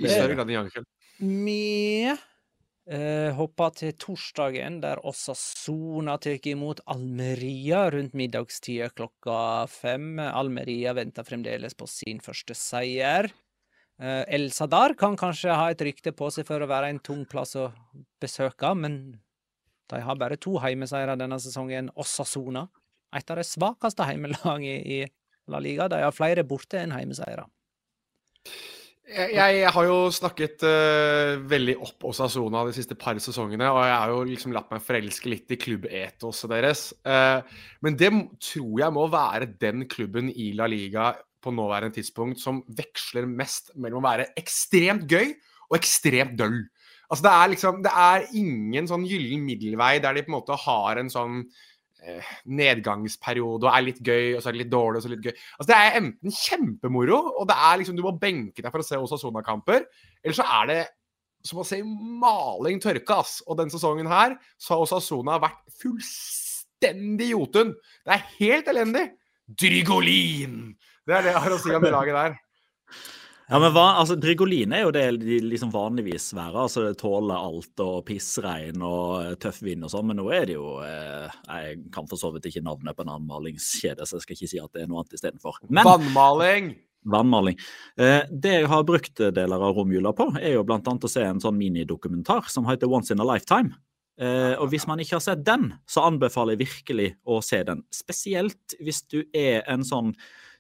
[0.01, 0.85] I større grad enn Jankel.
[1.21, 10.18] Vi eh, hopper til torsdagen, der Osasona tar imot Almeria rundt middagstida klokka fem.
[10.18, 13.29] Almeria venter fremdeles på sin første seier.
[14.01, 17.27] Eh, El Sadar kan kanskje ha et rykte på seg for å være en tung
[17.29, 17.68] plass å
[18.21, 19.21] besøke, men
[19.91, 21.91] de har bare to heimeseiere denne sesongen.
[22.01, 22.68] Osasona,
[23.16, 25.00] et av de svakeste heimelagene i
[25.50, 25.88] La Liga.
[25.90, 27.46] De har flere borte enn heimeseiere.
[29.11, 33.96] Jeg, jeg har jo snakket uh, veldig opp Osasona de siste par sesongene, og jeg
[33.96, 36.84] har jo liksom latt meg forelske litt i klubbetoset deres.
[37.02, 37.42] Uh,
[37.82, 41.11] men det tror jeg må være den klubben i La Liga
[41.42, 45.32] på nåværende tidspunkt som veksler mest mellom å være ekstremt gøy
[45.70, 46.61] og ekstremt døll.
[47.11, 50.58] Altså det er liksom Det er ingen sånn gyllen middelvei der de på en måte
[50.68, 51.42] har en sånn
[52.61, 55.18] nedgangsperiode og er litt gøy, og så er det litt dårlig, og så er det
[55.18, 55.44] litt gøy.
[55.59, 58.86] Altså Det er enten kjempemoro, og det er liksom du må benke deg for å
[58.86, 59.86] se Osasona-kamper,
[60.24, 60.80] eller så er det
[61.46, 63.38] som å se maling tørke, ass.
[63.46, 67.72] Og den sesongen her så har Osasona vært fullstendig Jotun.
[68.05, 69.07] Det er helt elendig.
[69.61, 70.61] Drygolin!
[71.09, 72.38] Det er det jeg har å si om det laget der.
[73.51, 76.66] Ja, men hva, altså, Drigoline er jo det de liksom vanligvis være.
[76.68, 80.46] altså Det tåler alt og pissregn og eh, tøff vind og sånn, men nå er
[80.46, 84.26] det jo eh, Jeg kan for så vidt ikke navnet på en annenmalingskjede, så jeg
[84.26, 85.59] skal ikke si at det er noe annet istedenfor.
[85.66, 86.72] Vannmaling!
[87.11, 87.57] vannmaling.
[87.96, 91.40] Eh, det jeg har brukt deler av romjula på, er jo annet å se en
[91.40, 93.72] sånn minidokumentar som heter Once in a Lifetime.
[94.20, 97.80] Eh, og hvis man ikke har sett den, så anbefaler jeg virkelig å se den.
[97.94, 100.12] Spesielt hvis du er en sånn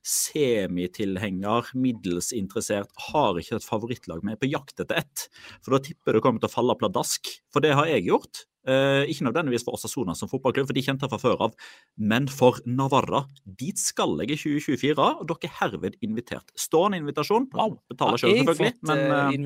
[0.06, 5.26] semitilhenger, middels interessert, har ikke et favorittlag, men er på jakt etter ett.
[5.64, 7.32] For da tipper du kommer til å falle pladask.
[7.52, 8.46] For det har jeg gjort.
[8.68, 11.54] Eh, ikke nødvendigvis for Osasona som fotballklubb, for de kjente jeg fra før av,
[11.96, 13.22] men for Navarra.
[13.44, 16.52] Dit skal jeg i 2024, og dere er herved invitert.
[16.60, 17.48] Stående invitasjon.
[17.56, 17.78] Wow.
[17.88, 18.76] Betaler selv, selvfølgelig.
[18.90, 19.40] Men eh,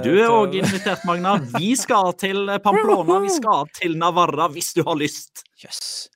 [0.00, 1.36] du er til òg invitert, Magna.
[1.58, 5.44] Vi skal til Pamplona, vi skal til Navarra hvis du har lyst.
[5.60, 6.15] Jøss.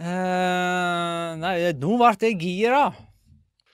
[0.00, 2.88] Eh, nei, nå ble jeg gira.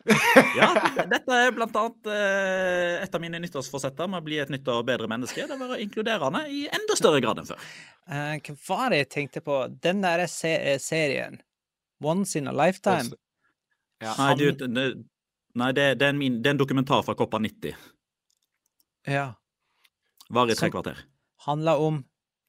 [0.57, 0.69] Ja,
[1.11, 4.85] dette er blant annet eh, et av mine nyttårsforsetter med å bli et nytt og
[4.87, 5.49] bedre menneske.
[5.51, 7.65] Det var inkluderende i enda større grad enn før.
[8.07, 9.59] Uh, hva var det jeg tenkte på?
[9.83, 11.41] Den der se serien.
[11.99, 13.19] Once in a lifetime.
[13.99, 14.15] Ja.
[14.21, 14.87] Nei, du, det,
[15.59, 17.75] nei det, det, er en min, det er en dokumentar fra Koppa 90.
[19.11, 19.31] Ja.
[20.31, 21.03] Varer i tre kvarter.
[21.49, 22.05] Handla om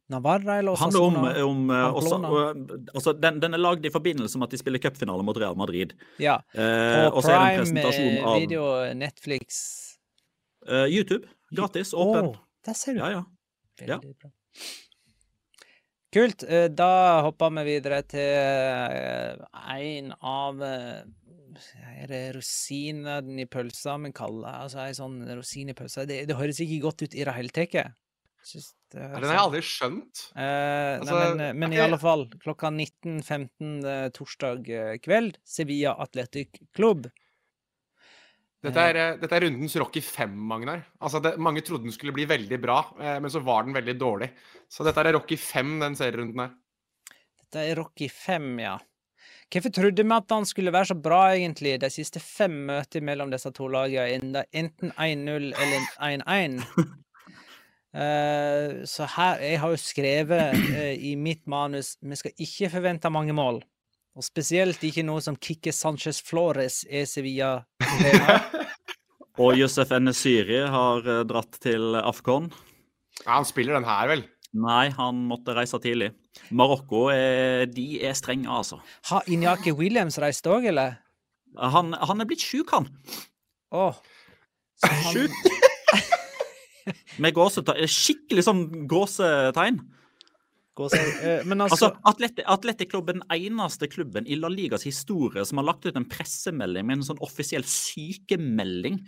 [0.10, 1.20] Navarra eller Osasuna?
[1.20, 2.78] handler om, om eh, også, Pamplona.
[2.96, 5.92] altså, den, den er lagd i forbindelse med at de spiller cupfinale mot Real Madrid.
[6.24, 6.38] Ja.
[6.56, 8.64] Eh, På en Prime eh, av Video,
[8.96, 9.60] Netflix
[10.68, 11.28] eh, YouTube.
[11.52, 12.32] Gratis, åpen.
[12.32, 12.36] Å,
[12.68, 13.04] der ser du.
[13.04, 13.24] Ja, ja.
[13.88, 14.00] Ja.
[14.00, 14.32] Bra.
[16.16, 16.44] Kult.
[16.48, 19.44] eh, Da hopper vi videre til
[19.78, 21.04] en av eh,
[22.00, 26.06] Er det rosinen i pølsa men kaller Altså ei sånn rosin i pølsa.
[26.10, 27.92] Det, det høres ikke godt ut i det hele tatt.
[28.48, 30.20] Syns det er, Den har jeg sånn- aldri skjønt.
[30.40, 35.98] Eh, Altså, nei, men, men i alle fall, klokka 19.15 eh, torsdag eh, kveld, Sevilla
[36.00, 37.10] Athletic Club.
[38.64, 40.86] Dette er, eh, dette er rundens Rocky 5, Magnar.
[41.04, 43.98] Altså, det, mange trodde den skulle bli veldig bra, eh, men så var den veldig
[44.02, 44.32] dårlig.
[44.72, 46.56] Så dette er Rocky 5, den serierunden her.
[47.44, 48.78] Dette er Rocky 5, ja.
[49.52, 51.78] Hvorfor trodde vi at han skulle være så bra, egentlig?
[51.80, 56.58] De siste fem møtene mellom disse to lagene enten 1-0 eller 1-1.
[57.96, 63.12] Eh, så her Jeg har jo skrevet eh, i mitt manus vi skal ikke forvente
[63.14, 63.62] mange mål.
[64.18, 68.66] Og spesielt ikke noe som Kikki Sanchez Flores er Sevilla-trener.
[69.44, 72.50] Og Josef Enesyri har eh, dratt til Afcon.
[73.24, 74.24] Ja, han spiller den her, vel?
[74.58, 76.12] Nei, han måtte reise tidlig.
[76.56, 78.80] Marokko er, de er strenge, altså.
[79.10, 80.98] Har Inyaki Williams reist òg, eller?
[81.58, 82.90] Han, han er blitt sjuk, han.
[83.74, 83.90] Å.
[83.90, 84.02] Oh.
[84.86, 85.38] han- Sjuk.
[87.24, 87.88] Med gåsetegn.
[87.92, 89.80] Skikkelig sånn gåsetegn.
[90.78, 95.46] Gå eh, Men altså, Altså, Atleti- Athletic er den eneste klubben i La Ligas historie
[95.46, 99.00] som har lagt ut en pressemelding med en sånn offisiell sykemelding.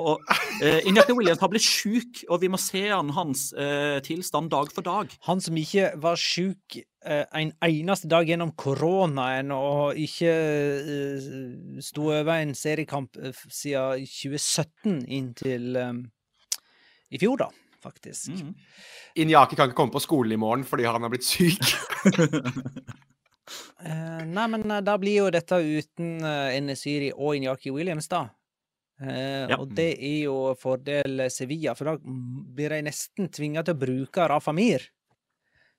[0.00, 0.22] Og
[0.64, 4.70] eh, Injaki Williams har blitt sjuk, og vi må se an hans eh, tilstand dag
[4.72, 5.12] for dag.
[5.28, 11.28] Han som ikke var sjuk eh, en eneste dag gjennom koronaen, og ikke eh,
[11.84, 15.92] sto over en seriekamp eh, siden 2017 inntil eh,
[17.12, 17.48] i fjor, da,
[17.82, 18.28] faktisk.
[18.32, 18.54] Mm.
[19.22, 21.60] Inyaki kan ikke komme på skolen i morgen fordi han har blitt syk.
[23.84, 28.26] uh, nei, men eh, da blir jo dette uten uh, Enesiri og Inyaki Williams, da.
[29.02, 29.58] Uh, Ja.
[29.58, 34.28] Og det er jo fordel Sevilla, for da blir de nesten tvinga til å bruke
[34.30, 34.84] Rafa Mir.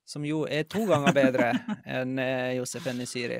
[0.03, 1.53] Som jo er to ganger bedre
[1.97, 3.39] enn uh, Josef Enesiri.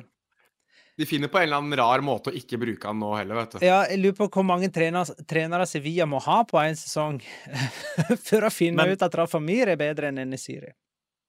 [0.97, 3.55] De finner på en eller annen rar måte å ikke bruke han nå heller, vet
[3.55, 3.63] du.
[3.65, 7.17] Ja, jeg lurer på hvor mange trener, trenere Sevilla må ha på en sesong
[8.27, 10.69] for å finne Men- ut at Rafa Mir er bedre enn Enesiri.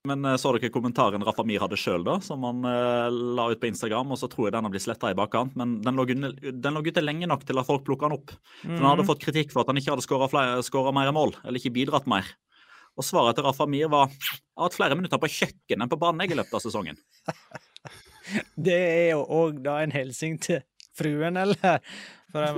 [0.05, 2.19] Men eh, så dere kommentaren Rafa Mir hadde sjøl, da?
[2.21, 3.09] Som han eh,
[3.39, 5.57] la ut på Instagram, og så tror jeg den har blitt sletta i bakkant.
[5.57, 8.35] Men den lå, under- den lå ute lenge nok til at folk plukka den opp.
[8.61, 11.73] For han hadde fått kritikk for at han ikke hadde skåra mer mål, eller ikke
[11.81, 12.29] bidratt mer.
[13.01, 15.99] Og svaret til Rafa Mir var at har hatt flere minutter på kjøkkenet enn på
[16.05, 17.01] banen jeg i løpet av sesongen.
[18.57, 20.63] Det er jo òg da en hilsen til
[20.97, 21.81] fruen, eller?
[22.35, 22.55] For jeg,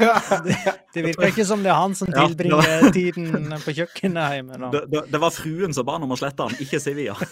[0.46, 0.54] det,
[0.94, 4.56] det virker ikke som det er han som Ja, tilbringer tiden på kjøkkenet hjemme.
[4.62, 4.70] nå.
[4.72, 7.16] Det, det, det var fruen som ba han om å slette han, ikke Sevilla.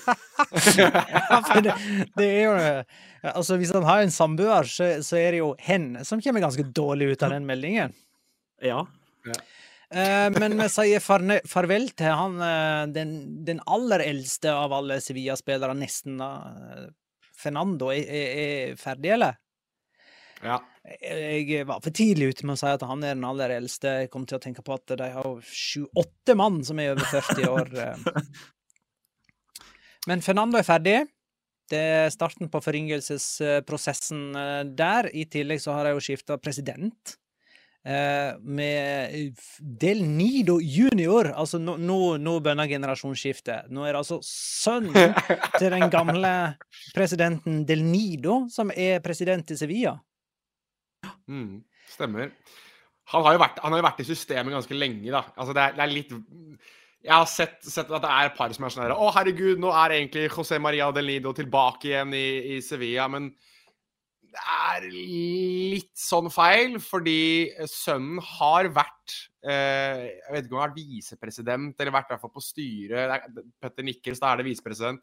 [0.80, 1.74] Ja, for det,
[2.16, 2.52] det er jo
[3.34, 6.64] Altså, hvis han har en samboer, så, så er det jo hen som kommer ganske
[6.76, 7.92] dårlig ut av den meldingen.
[8.64, 8.82] Ja.
[9.92, 13.12] Eh, men vi sier farne, farvel til han eh, den,
[13.44, 16.16] den aller eldste av alle Sevilla-spillere, nesten.
[16.20, 16.30] da.
[17.40, 19.38] Fernando er, er, er ferdig, eller?
[20.40, 20.58] Ja.
[21.00, 23.98] Jeg var for tidlig ute med å si at han er den aller eldste.
[24.04, 27.50] Jeg kom til å tenke på at de har sju-åtte mann som er over 40
[27.50, 27.72] år.
[27.84, 27.96] eh.
[30.08, 30.98] Men Fernando er ferdig.
[31.70, 35.10] Det er starten på foryngelsesprosessen eh, der.
[35.14, 37.19] I tillegg så har de jo skifta president.
[37.84, 41.32] Eh, Med Del Nido junior.
[41.34, 43.70] Altså, nå, nå, nå bønner generasjonsskiftet.
[43.72, 45.14] Nå er det altså sønnen
[45.60, 46.34] til den gamle
[46.96, 49.96] presidenten Del Nido som er president i Sevilla.
[51.30, 52.34] Mm, stemmer.
[53.10, 55.24] Han har, jo vært, han har jo vært i systemet ganske lenge, da.
[55.34, 56.12] Altså, det er, det er litt
[57.00, 59.58] Jeg har sett, sett at det er et par som er sånn her Å, herregud,
[59.62, 63.32] nå er egentlig José Maria Del Nido tilbake igjen i, i Sevilla, men
[64.38, 70.74] er litt sånn feil, fordi sønnen har vært eh, Jeg vet ikke om han har
[70.74, 73.14] vært visepresident, eller vært i hvert fall på styret.
[73.16, 75.02] Er- Petter Nikkels, da er det visepresident.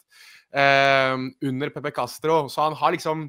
[0.54, 1.18] Eh,
[1.50, 2.46] under Pepe Castro.
[2.52, 3.28] Så han har liksom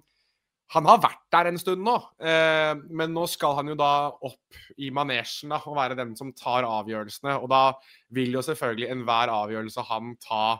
[0.74, 4.58] han har vært der en stund nå, eh, men nå skal han jo da opp
[4.76, 7.38] i manesjen da, og være den som tar avgjørelsene.
[7.40, 7.72] Og da
[8.12, 10.58] vil jo selvfølgelig enhver avgjørelse han ta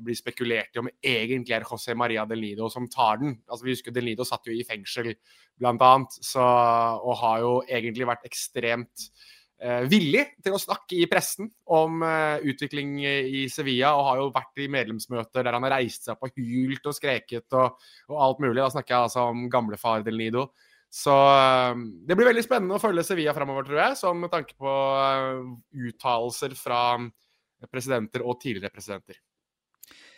[0.00, 3.36] bli spekulert i om egentlig er José Maria Del Nido som tar den.
[3.48, 5.12] Altså Vi husker Del Nido satt jo i fengsel,
[5.60, 9.06] blant annet, og har jo egentlig vært ekstremt
[9.60, 14.32] eh, villig til å snakke i pressen om eh, utvikling i Sevilla, og har jo
[14.34, 17.80] vært i medlemsmøter der han har reist seg opp og hylt og skreket og,
[18.10, 18.60] og alt mulig.
[18.62, 20.48] Da snakker jeg altså om gamlefar Del Nido.
[20.92, 21.74] Så eh,
[22.08, 25.52] det blir veldig spennende å følge Sevilla framover, tror jeg, sånn med tanke på eh,
[25.88, 26.82] uttalelser fra
[27.70, 29.20] presidenter og tidligere presidenter.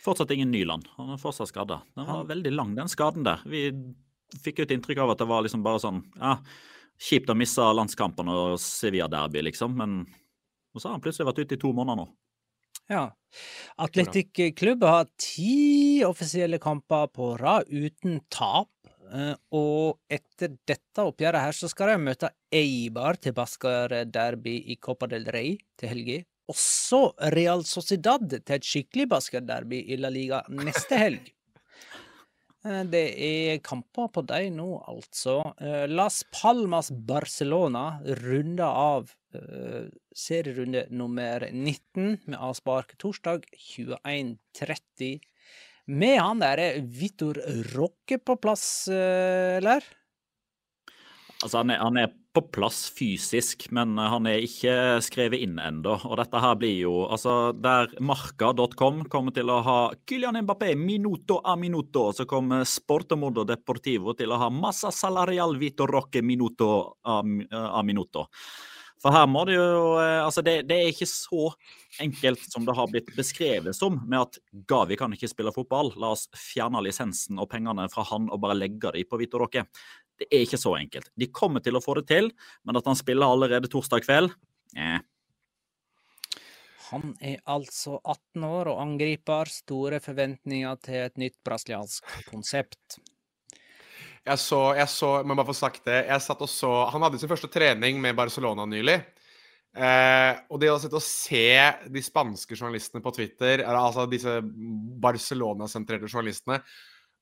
[0.05, 0.85] Fortsatt ingen Nyland.
[0.99, 1.79] Han er fortsatt skada.
[1.97, 3.41] Den var veldig lang, den skaden der.
[3.49, 3.67] Vi
[4.41, 6.37] fikk jo et inntrykk av at det var liksom bare sånn ja,
[7.01, 9.73] Kjipt å miste landskampen og Sevilla-derby, liksom.
[9.75, 9.97] Men
[10.75, 12.05] og så har han plutselig vært ute i to måneder nå.
[12.91, 13.05] Ja.
[13.81, 18.69] Atletic Klubb har ti offisielle kamper på rad uten tap.
[19.05, 24.77] Eh, og etter dette oppgjøret her, så skal de møte Eibar til Basker Derby i
[24.81, 26.19] Copa del Rey til helga.
[26.51, 26.99] Også
[27.33, 31.31] Real Sociedad til et skikkelig basketderby i La Liga neste helg.
[32.65, 35.35] Eh, det er kamper på dem nå, altså.
[35.61, 39.11] Eh, Las Palmas Barcelona runder av
[40.17, 45.19] serierunde nummer 19 med avspark torsdag 21.30
[45.85, 47.37] med han derre Vitor
[47.75, 49.85] Rocke på plass, eh, eller?
[51.43, 55.93] Altså, han er, han er, på plass fysisk, men han er ikke skrevet inn ennå.
[56.03, 61.39] Og dette her blir jo Altså, der marka.com kommer til å ha Kylian Mbappé minuto
[61.39, 66.69] a minuto, så kommer Sportomodo Deportivo til å ha Massa Salarial vito Rocke minuto
[67.07, 68.27] a, a minuto.
[69.05, 71.51] For her må det jo eh, Altså, det, det, er ikke så
[72.01, 75.93] enkelt som det har blitt beskrevet som, med at Gavi kan ikke spille fotball.
[76.01, 79.67] La oss fjerne lisensen og pengene fra han og bare legge dem på Vito Rocke.
[80.19, 81.09] Det er ikke så enkelt.
[81.19, 82.29] De kommer til å få det til,
[82.63, 84.31] men at han spiller allerede torsdag kveld
[84.77, 85.01] eh.
[86.91, 92.99] Han er altså 18 år og angriper store forventninger til et nytt brasiliansk konsept.
[94.25, 97.19] Jeg så, jeg så, må bare få sagt det, jeg satt og så Han hadde
[97.21, 98.99] sin første trening med Barcelona nylig.
[99.75, 101.49] Eh, og det å sitte og se
[101.91, 104.37] de spanske journalistene på Twitter, altså disse
[105.03, 106.61] Barcelona-sentrerte journalistene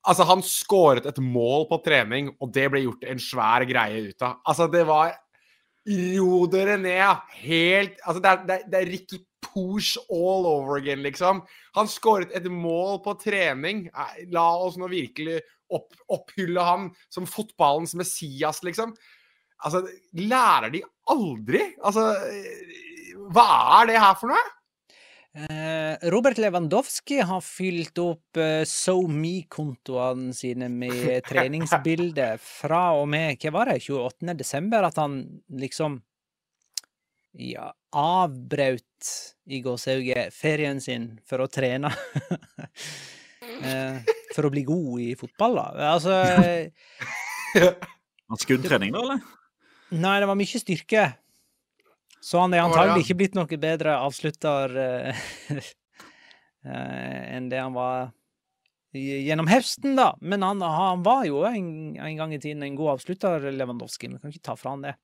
[0.04, 4.24] Altså, han skåret et mål på trening, og det ble gjort en svær greie ut
[4.26, 4.40] av.
[4.44, 5.14] Altså, det var
[5.84, 7.24] Ro dere ned!
[7.44, 11.42] Helt Altså, det er, det det er Ricky Poosh all over again, liksom.
[11.76, 13.86] Han skåret et mål på trening.
[14.32, 15.38] La oss nå virkelig
[15.74, 18.94] opp, opphylle han som fotballens Messias, liksom.
[19.64, 19.84] Altså,
[20.18, 20.82] lærer de
[21.12, 21.62] aldri?
[21.84, 22.08] Altså,
[23.32, 23.46] hva
[23.78, 24.44] er det her for noe?
[25.34, 33.50] Eh, Robert Lewandowski har fylt opp eh, SoMe-kontoene sine med treningsbilder fra og med hva
[33.56, 34.36] var det, 28.
[34.38, 35.98] desember, at han liksom
[37.34, 37.66] ja,
[37.98, 39.10] avbrøt
[39.50, 41.90] i gåsehauget ferien sin for å trene.
[43.66, 43.98] eh,
[44.36, 45.66] for å bli god i fotball, da.
[45.96, 46.14] Altså
[48.44, 49.26] Skuddtrening, da, eller?
[49.94, 51.08] Nei, det var mye styrke.
[52.24, 55.24] Så han er antagelig ikke blitt noe bedre avslutter uh,
[57.34, 58.12] enn det han var
[58.94, 60.12] gjennom høsten, da.
[60.22, 61.66] Men han, han var jo en,
[61.98, 64.08] en, gang i tiden en god avslutter, Lewandowski.
[64.12, 64.94] Vi kan ikke ta fra han det.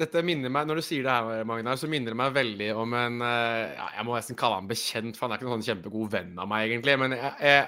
[0.00, 2.96] Dette minner meg, Når du sier det her, Magnar, så minner det meg veldig om
[2.98, 5.68] en eh, ja, Jeg må nesten kalle han bekjent, for han er ikke noen sånn
[5.68, 6.96] kjempegod venn av meg, egentlig.
[6.98, 7.60] Men jeg, jeg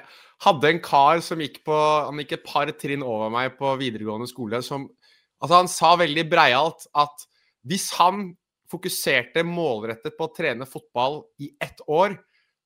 [0.48, 4.26] hadde en kar som gikk på Han gikk et par trinn over meg på videregående
[4.30, 4.88] skole, som
[5.36, 7.26] Altså, han sa veldig breialt at
[7.66, 8.30] hvis han
[8.70, 12.16] fokuserte målrettet på å trene fotball i ett år,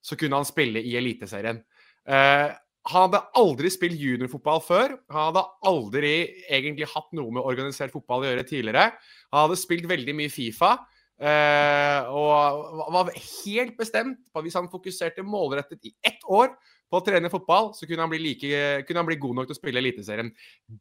[0.01, 1.61] så kunne han spille i Eliteserien.
[2.09, 2.49] Uh,
[2.89, 4.95] han hadde aldri spilt juniorfotball før.
[5.13, 6.13] Han hadde aldri
[6.49, 8.87] egentlig hatt noe med organisert fotball å gjøre tidligere.
[9.29, 10.73] Han hadde spilt veldig mye Fifa.
[11.21, 16.55] Uh, og var helt bestemt på at hvis han fokuserte målrettet i ett år
[16.91, 19.55] på å trene fotball, så kunne han bli, like, kunne han bli god nok til
[19.55, 20.31] å spille Eliteserien.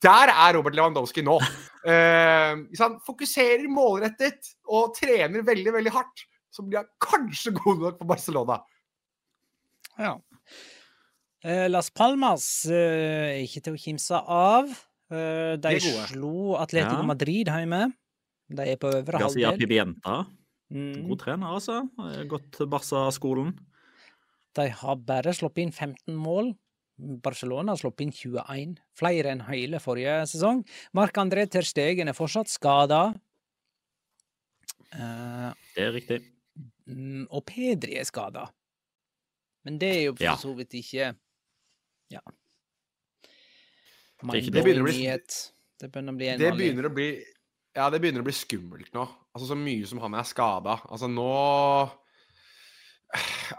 [0.02, 1.36] Der er Robert Lewandowski nå.
[1.86, 7.86] Uh, hvis han fokuserer målrettet og trener veldig, veldig hardt, så blir han kanskje god
[7.86, 8.58] nok for Barcelona.
[10.00, 10.16] Ja.
[11.46, 14.68] Eh, Las Palmas er er ikke til å kimse av.
[15.10, 17.06] de slo Atletico ja.
[17.06, 17.86] Madrid hjemme.
[18.50, 19.46] De er på øvre halvdel.
[19.46, 20.20] Garcia Pibienta.
[20.70, 21.06] Mm.
[21.08, 21.80] God trener, altså.
[22.30, 23.54] Gått Barca-skolen.
[24.58, 26.52] De har bare sluppet inn 15 mål.
[27.24, 30.64] Barcelona har sluppet inn 21, flere enn hele forrige sesong.
[30.96, 33.02] Marc-André Ter Stegen er fortsatt skada.
[34.90, 36.20] Uh, det er riktig.
[36.90, 38.48] Um, og Pedri er skada.
[39.66, 40.36] Men det er jo for ja.
[40.40, 41.12] så vidt ikke
[42.10, 42.22] Ja.
[44.20, 45.06] Det, det, begynner bli,
[45.80, 47.08] det begynner å bli Det begynner å bli
[47.76, 49.06] Ja, det begynner å bli skummelt nå.
[49.32, 50.80] Altså Så mye som han er skada.
[50.90, 51.30] Altså nå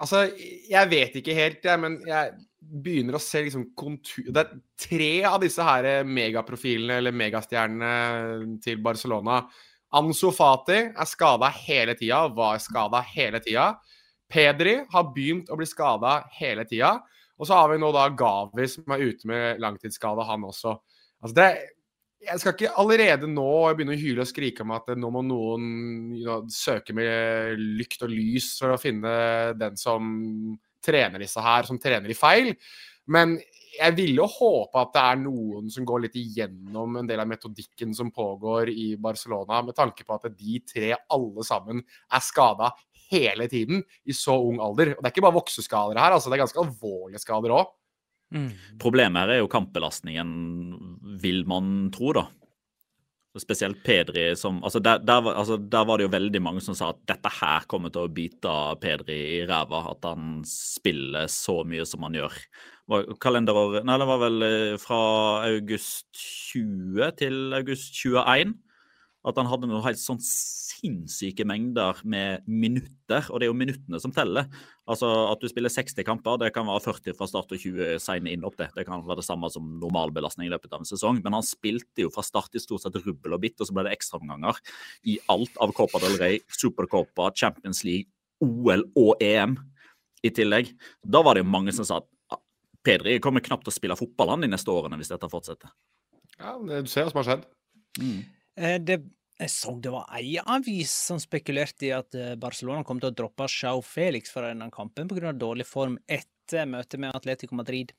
[0.01, 0.23] Altså,
[0.71, 2.31] jeg vet ikke helt, jeg, men jeg
[2.61, 8.79] begynner å se liksom kontur Det er tre av disse her megaprofilene, eller megastjernene til
[8.83, 9.41] Barcelona.
[9.99, 13.73] Anso Fati er skada hele tida, var skada hele tida.
[14.31, 16.95] Pedri har begynt å bli skada hele tida.
[17.41, 20.77] Og så har vi nå da Gavi som er ute med langtidsskade, han også.
[21.21, 21.49] Altså det,
[22.21, 25.63] jeg skal ikke allerede nå begynne å hyle og skrike om at nå må noen
[26.13, 29.13] you know, søke med lykt og lys for å finne
[29.57, 30.11] den som
[30.85, 32.53] trener disse her, som trener i feil.
[33.11, 33.39] Men
[33.71, 37.95] jeg ville håpe at det er noen som går litt igjennom en del av metodikken
[37.97, 42.71] som pågår i Barcelona, med tanke på at de tre alle sammen er skada
[43.11, 44.95] hele tiden i så ung alder.
[44.95, 47.71] Og det er ikke bare vokseskader her, altså det er ganske alvorlige skader òg.
[48.31, 48.51] Mm.
[48.81, 50.29] Problemet her er jo kampbelastningen,
[51.21, 52.27] vil man tro, da.
[53.39, 56.89] Spesielt Pedri som altså der, der, altså der, var det jo veldig mange som sa
[56.91, 59.85] at dette her kommer til å bite Pedri i ræva.
[59.93, 62.35] At han spiller så mye som han gjør.
[63.23, 64.99] Kalenderåret Nei, det var vel eh, fra
[65.47, 66.09] august
[66.51, 68.51] 20 til august 21
[69.27, 73.99] at han hadde noen helt sånn sinnssyke mengder med minutter, og det er jo minuttene
[74.01, 74.47] som teller.
[74.89, 78.33] Altså At du spiller 60 kamper, det kan være 40 fra start og 20 sene
[78.33, 78.71] inn opp det.
[78.75, 81.21] Det kan være det samme som normalbelastning i løpet av en sesong.
[81.21, 83.85] Men han spilte jo fra start i stort sett rubbel og bitt, og så ble
[83.87, 84.57] det ekstraomganger
[85.13, 88.09] i alt av Copa del Rey, Supercopa, Champions League,
[88.41, 89.55] OL og EM
[90.25, 90.73] i tillegg.
[91.05, 92.41] Da var det jo mange som sa at ah,
[92.81, 95.69] Pedri kommer knapt til å spille fotball han de neste årene hvis dette fortsetter.
[96.39, 97.49] Ja, Du ser hva som har skjedd.
[98.01, 98.21] Mm.
[98.59, 98.99] Eh, det,
[99.41, 103.15] jeg så det var ei avis som spekulerte i at eh, Barcelona kom til å
[103.15, 105.31] droppe Chau Felix fra denne kampen pga.
[105.33, 107.93] dårlig form etter møtet med Atletico Madrid.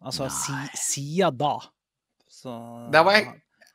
[0.00, 1.54] Altså si, siden da.
[2.30, 2.52] Så
[2.92, 3.28] Det var jeg,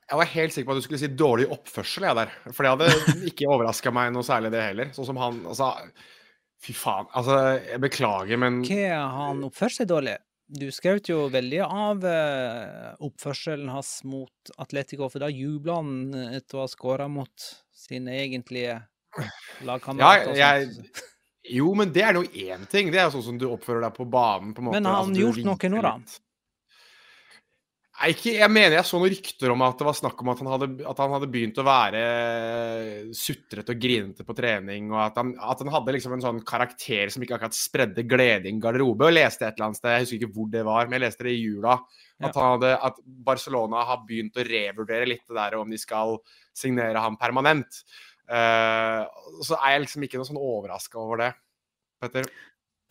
[0.10, 2.36] jeg var helt sikker på at du skulle si dårlig oppførsel, jeg der.
[2.50, 4.93] For det hadde ikke overraska meg noe særlig, det heller.
[4.96, 5.72] Sånn som han Altså,
[6.66, 7.10] fy faen.
[7.14, 10.18] Altså, jeg beklager, men Hva har han oppført seg dårlig?
[10.46, 15.96] Du skrøt jo veldig av eh, oppførselen hans mot Atletico, for da jubla han
[16.38, 18.78] etter å ha skåra mot sine egentlige
[19.66, 20.36] lagkamerater.
[20.38, 21.02] Ja, jeg,
[21.56, 22.91] jo, men det er nå én ting.
[22.93, 24.54] Det er sånn som du oppfører deg på banen.
[24.54, 25.96] På men har han altså, gjort noe nå, da?
[28.04, 30.50] Ikke, jeg mener jeg så noen rykter om at det var snakk om at han
[30.52, 32.00] hadde, at han hadde begynt å være
[33.16, 37.14] sutrete og grinete på trening, og at han, at han, hadde liksom en sånn karakter
[37.14, 39.08] som ikke akkurat spredde glede i en garderobe.
[39.08, 41.28] og leste et eller annet sted, Jeg husker ikke hvor det var, men jeg leste
[41.30, 41.78] det i jula.
[42.20, 46.18] At, hadde, at Barcelona har begynt å revurdere litt det der om de skal
[46.56, 47.80] signere ham permanent.
[48.28, 49.08] Uh,
[49.46, 51.32] så er jeg liksom ikke noe sånn overraska over det,
[52.04, 52.28] Petter.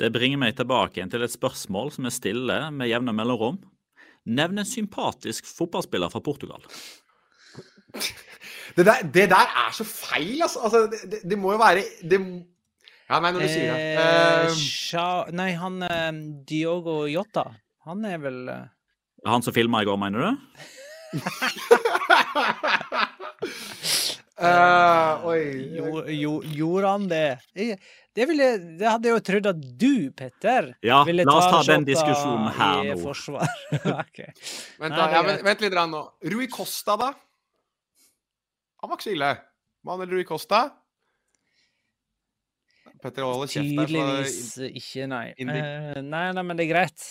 [0.00, 3.60] Det bringer meg tilbake igjen til et spørsmål som jeg stiller med jevne mellomrom.
[4.24, 6.62] Nevn en sympatisk fotballspiller fra Portugal.
[8.74, 10.58] Det der, det der er så feil, altså.
[10.64, 12.18] altså det, det, det, må jo være det,
[13.10, 13.84] Ja, nei, når du sier det.
[14.96, 16.12] Uh, nei, han uh,
[16.48, 17.44] Diogo Jota,
[17.86, 18.64] han er vel uh...
[19.28, 20.30] Han som filma i går, mener du?
[24.42, 25.42] oi.
[25.76, 27.38] Jo, jo, gjorde han det?
[27.54, 31.86] Det, ville, det, hadde jeg jo trodd at du, Petter, ja, ville ta ta den
[31.86, 32.96] diskusjonen her nå.
[34.02, 34.30] okay.
[34.80, 36.04] vent, da, ja, vent, vent, litt nå.
[36.34, 37.10] Rui Costa, da?
[38.82, 39.34] Han var ikke så ille.
[39.86, 40.64] Manuel Rui Costa?
[43.04, 43.90] Petter holder kjeft der.
[43.90, 44.38] Tydeligvis
[44.70, 45.26] ikke, nei.
[45.36, 46.24] Uh, nei.
[46.34, 47.06] Nei, men det er greit.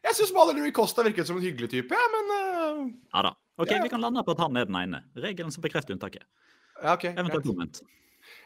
[0.00, 2.84] Jeg syns Manuel Rui Costa virket som en hyggelig type, ja, men uh...
[3.12, 3.34] Ja da.
[3.58, 3.80] OK, ja.
[3.82, 5.02] vi kan lande på at han er den ene.
[5.16, 6.26] Regelen som bekrefter unntaket.
[6.80, 7.82] Ja, okay, Eventuelt moment.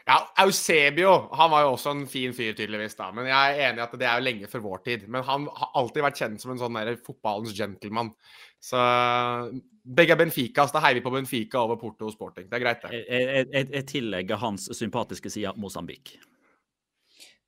[0.05, 2.95] Ja, Eusebio han var jo også en fin fyr, tydeligvis.
[2.95, 5.07] da, men Jeg er enig i at det er jo lenge før vår tid.
[5.07, 8.11] Men han har alltid vært kjent som en sånn der fotballens gentleman.
[8.61, 8.81] Så
[9.85, 10.73] begge er Benficas.
[10.73, 12.49] Da heier vi på Benfica over Porto Sporting.
[12.49, 13.01] Det er greit, det.
[13.05, 16.17] Jeg, jeg, jeg tillegger hans sympatiske side Mosambik.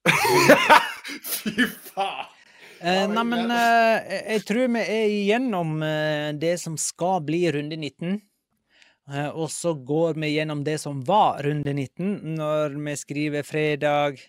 [1.33, 2.36] Fy faen!
[2.82, 7.78] Eh, nei, men eh, jeg tror vi er igjennom eh, det som skal bli runde
[7.78, 8.17] 19.
[9.07, 14.19] Eh, og så går vi gjennom det som var runde 19, når vi skriver fredag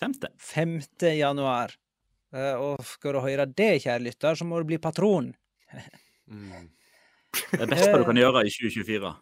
[0.00, 0.14] 5.
[0.40, 0.78] 5.
[1.18, 1.74] januar.
[2.34, 5.32] Eh, og skal du høre det, kjære lytter, så må du bli patron.
[6.30, 6.70] mm.
[7.34, 9.14] Det beste du kan gjøre i 2024.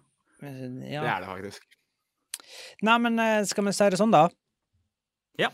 [0.43, 1.01] Ja.
[1.01, 1.69] Det er det faktisk.
[2.85, 4.27] Nei, men eh, skal vi si det sånn, da?
[5.41, 5.49] Ja.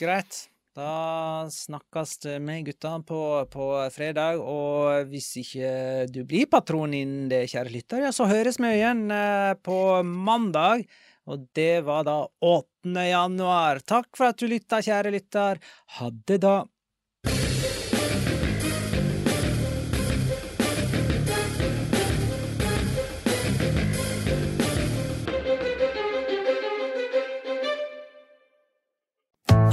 [0.00, 0.46] Greit.
[0.78, 3.20] Da snakkes det med gutta på,
[3.50, 5.70] på, fredag, og hvis ikke
[6.06, 10.84] du blir patron innen det, kjære lytter, ja, så høres vi igjen eh, på mandag.
[11.26, 12.94] Og det var da 8.
[13.08, 13.82] januar.
[13.90, 15.58] Takk for at du lytta, kjære lytter.
[15.98, 16.60] Ha det, da.